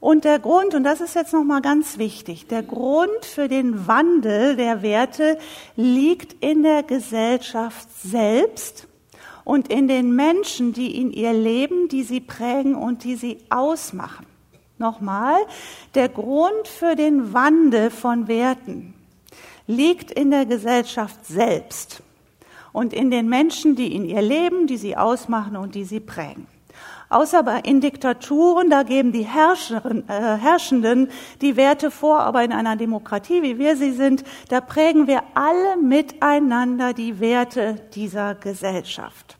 [0.00, 4.56] Und der Grund, und das ist jetzt nochmal ganz wichtig, der Grund für den Wandel
[4.56, 5.38] der Werte
[5.74, 8.86] liegt in der Gesellschaft selbst
[9.44, 14.26] und in den Menschen, die in ihr leben, die sie prägen und die sie ausmachen.
[14.78, 15.38] Nochmal,
[15.94, 18.94] der Grund für den Wandel von Werten
[19.66, 22.02] liegt in der Gesellschaft selbst
[22.72, 26.46] und in den Menschen, die in ihr leben, die sie ausmachen und die sie prägen.
[27.08, 31.08] Außer in Diktaturen, da geben die äh, Herrschenden
[31.40, 35.76] die Werte vor, aber in einer Demokratie, wie wir sie sind, da prägen wir alle
[35.80, 39.36] miteinander die Werte dieser Gesellschaft.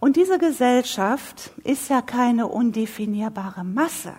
[0.00, 4.14] Und diese Gesellschaft ist ja keine undefinierbare Masse,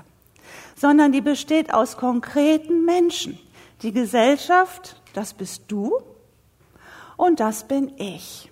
[0.76, 3.40] sondern die besteht aus konkreten Menschen.
[3.82, 5.98] Die Gesellschaft, das bist du
[7.16, 8.52] und das bin ich.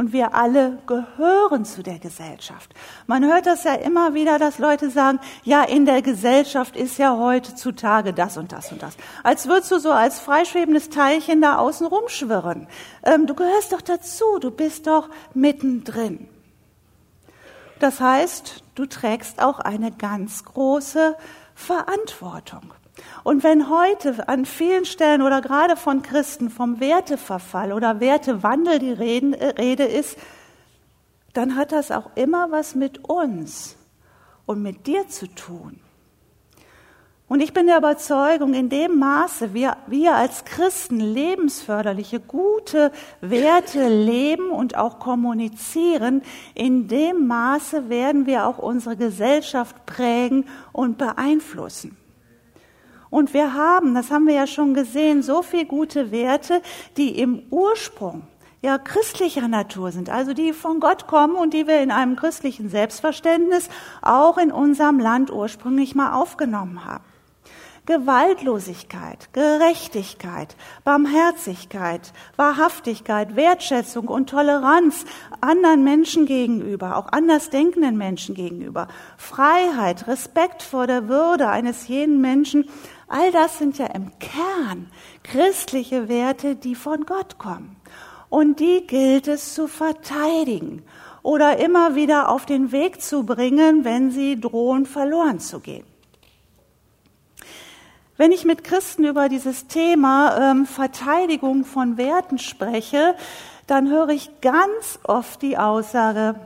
[0.00, 2.72] Und wir alle gehören zu der Gesellschaft.
[3.06, 7.18] Man hört das ja immer wieder, dass Leute sagen, ja, in der Gesellschaft ist ja
[7.18, 8.96] heutzutage das und das und das.
[9.22, 12.66] Als würdest du so als freischwebendes Teilchen da außen rumschwirren.
[13.02, 16.30] Ähm, du gehörst doch dazu, du bist doch mittendrin.
[17.78, 21.14] Das heißt, du trägst auch eine ganz große
[21.54, 22.72] Verantwortung.
[23.24, 28.92] Und wenn heute an vielen Stellen oder gerade von Christen vom Werteverfall oder Wertewandel die
[28.92, 30.16] Rede ist,
[31.32, 33.76] dann hat das auch immer was mit uns
[34.46, 35.80] und mit dir zu tun.
[37.30, 42.90] Und ich bin der Überzeugung, in dem Maße wir, wir als Christen lebensförderliche, gute
[43.20, 46.22] Werte leben und auch kommunizieren,
[46.56, 51.96] in dem Maße werden wir auch unsere Gesellschaft prägen und beeinflussen.
[53.10, 56.62] Und wir haben, das haben wir ja schon gesehen, so viele gute Werte,
[56.96, 58.22] die im Ursprung
[58.62, 62.68] ja christlicher Natur sind, also die von Gott kommen und die wir in einem christlichen
[62.68, 63.68] Selbstverständnis
[64.02, 67.04] auch in unserem Land ursprünglich mal aufgenommen haben.
[67.86, 70.54] Gewaltlosigkeit, Gerechtigkeit,
[70.84, 75.06] Barmherzigkeit, Wahrhaftigkeit, Wertschätzung und Toleranz
[75.40, 78.86] anderen Menschen gegenüber, auch andersdenkenden Menschen gegenüber,
[79.16, 82.68] Freiheit, Respekt vor der Würde eines jeden Menschen,
[83.10, 84.88] All das sind ja im Kern
[85.24, 87.74] christliche Werte, die von Gott kommen.
[88.28, 90.84] Und die gilt es zu verteidigen
[91.24, 95.84] oder immer wieder auf den Weg zu bringen, wenn sie drohen verloren zu gehen.
[98.16, 103.16] Wenn ich mit Christen über dieses Thema ähm, Verteidigung von Werten spreche,
[103.66, 106.36] dann höre ich ganz oft die Aussage,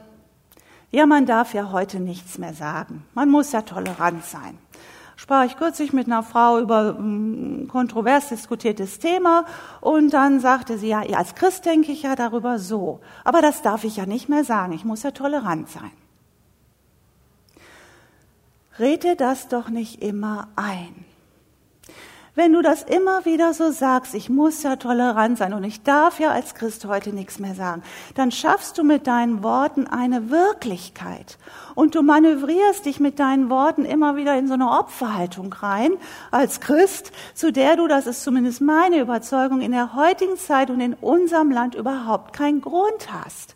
[0.90, 3.04] ja, man darf ja heute nichts mehr sagen.
[3.12, 4.58] Man muss ja tolerant sein
[5.16, 9.44] sprach ich kürzlich mit einer Frau über ein kontrovers diskutiertes Thema
[9.80, 13.84] und dann sagte sie, ja, als Christ denke ich ja darüber so, aber das darf
[13.84, 15.92] ich ja nicht mehr sagen, ich muss ja tolerant sein.
[18.78, 21.03] Rede das doch nicht immer ein.
[22.37, 26.18] Wenn du das immer wieder so sagst, ich muss ja tolerant sein und ich darf
[26.18, 27.85] ja als Christ heute nichts mehr sagen,
[28.16, 31.39] dann schaffst du mit deinen Worten eine Wirklichkeit.
[31.76, 35.93] Und du manövrierst dich mit deinen Worten immer wieder in so eine Opferhaltung rein
[36.32, 40.80] als Christ, zu der du, das ist zumindest meine Überzeugung, in der heutigen Zeit und
[40.80, 43.55] in unserem Land überhaupt keinen Grund hast.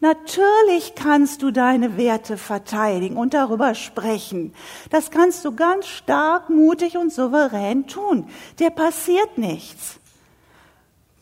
[0.00, 4.54] Natürlich kannst du deine Werte verteidigen und darüber sprechen.
[4.88, 8.26] Das kannst du ganz stark, mutig und souverän tun.
[8.58, 10.00] Dir passiert nichts.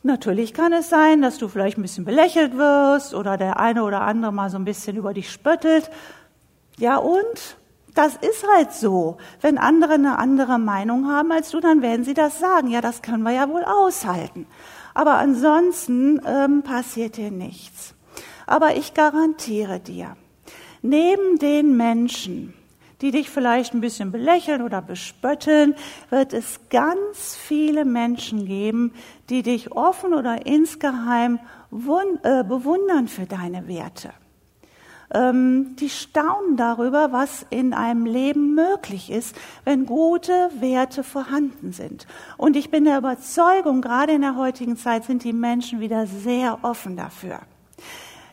[0.05, 4.03] Natürlich kann es sein, dass du vielleicht ein bisschen belächelt wirst oder der eine oder
[4.03, 5.91] andere mal so ein bisschen über dich spöttelt.
[6.79, 7.57] Ja und?
[7.97, 9.17] Das ist halt so.
[9.41, 12.71] Wenn andere eine andere Meinung haben als du, dann werden sie das sagen.
[12.71, 14.47] Ja, das können wir ja wohl aushalten.
[14.95, 17.97] Aber ansonsten ähm, passiert dir nichts.
[18.49, 20.17] Aber ich garantiere dir,
[20.81, 22.55] neben den Menschen,
[23.03, 25.75] die dich vielleicht ein bisschen belächeln oder bespötteln,
[26.09, 28.95] wird es ganz viele Menschen geben,
[29.29, 31.39] die dich offen oder insgeheim
[32.23, 34.15] äh, bewundern für deine Werte.
[35.13, 42.07] Ähm, die staunen darüber, was in einem Leben möglich ist, wenn gute Werte vorhanden sind.
[42.39, 46.61] Und ich bin der Überzeugung, gerade in der heutigen Zeit sind die Menschen wieder sehr
[46.63, 47.41] offen dafür.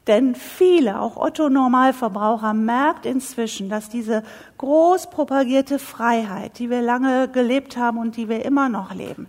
[0.08, 4.24] Denn viele, auch Otto Normalverbraucher, merkt inzwischen, dass diese
[4.60, 9.28] groß propagierte Freiheit, die wir lange gelebt haben und die wir immer noch leben,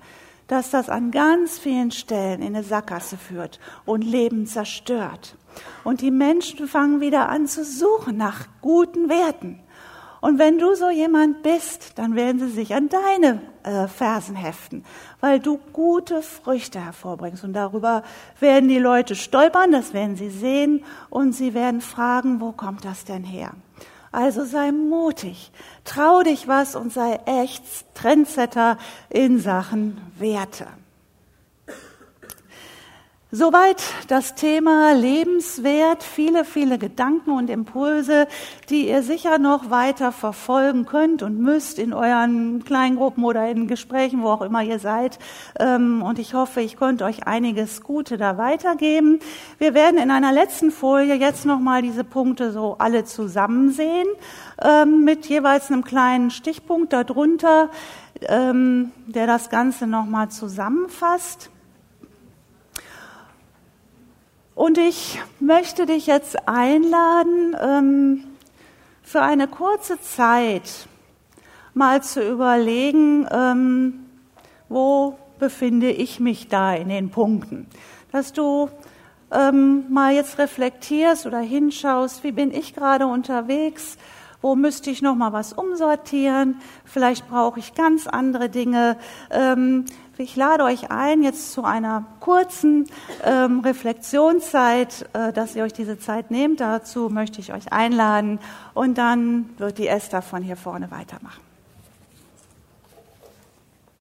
[0.48, 5.36] dass das an ganz vielen Stellen in eine Sackgasse führt und Leben zerstört.
[5.82, 9.60] Und die Menschen fangen wieder an zu suchen nach guten Werten.
[10.26, 14.84] Und wenn du so jemand bist, dann werden sie sich an deine äh, Fersen heften,
[15.20, 17.44] weil du gute Früchte hervorbringst.
[17.44, 18.02] Und darüber
[18.40, 23.04] werden die Leute stolpern, das werden sie sehen und sie werden fragen, wo kommt das
[23.04, 23.52] denn her?
[24.10, 25.52] Also sei mutig,
[25.84, 27.62] trau dich was und sei echt
[27.94, 28.78] Trendsetter
[29.10, 30.66] in Sachen Werte.
[33.32, 38.28] Soweit das Thema Lebenswert, viele, viele Gedanken und Impulse,
[38.70, 44.22] die ihr sicher noch weiter verfolgen könnt und müsst in euren Kleingruppen oder in Gesprächen,
[44.22, 45.18] wo auch immer ihr seid.
[45.58, 49.18] Ähm, und ich hoffe, ich konnte euch einiges Gute da weitergeben.
[49.58, 54.06] Wir werden in einer letzten Folie jetzt nochmal diese Punkte so alle zusammen sehen,
[54.62, 57.70] ähm, mit jeweils einem kleinen Stichpunkt darunter,
[58.20, 61.50] ähm, der das Ganze nochmal zusammenfasst.
[64.56, 68.24] Und ich möchte dich jetzt einladen, ähm,
[69.02, 70.88] für eine kurze Zeit
[71.74, 74.06] mal zu überlegen, ähm,
[74.70, 77.66] wo befinde ich mich da in den Punkten.
[78.12, 78.70] Dass du
[79.30, 83.98] ähm, mal jetzt reflektierst oder hinschaust, wie bin ich gerade unterwegs,
[84.40, 88.96] wo müsste ich noch mal was umsortieren, vielleicht brauche ich ganz andere Dinge.
[90.18, 92.86] Ich lade euch ein, jetzt zu einer kurzen
[93.22, 96.60] ähm, Reflexionszeit, äh, dass ihr euch diese Zeit nehmt.
[96.60, 98.38] Dazu möchte ich euch einladen
[98.72, 101.45] und dann wird die Esther von hier vorne weitermachen.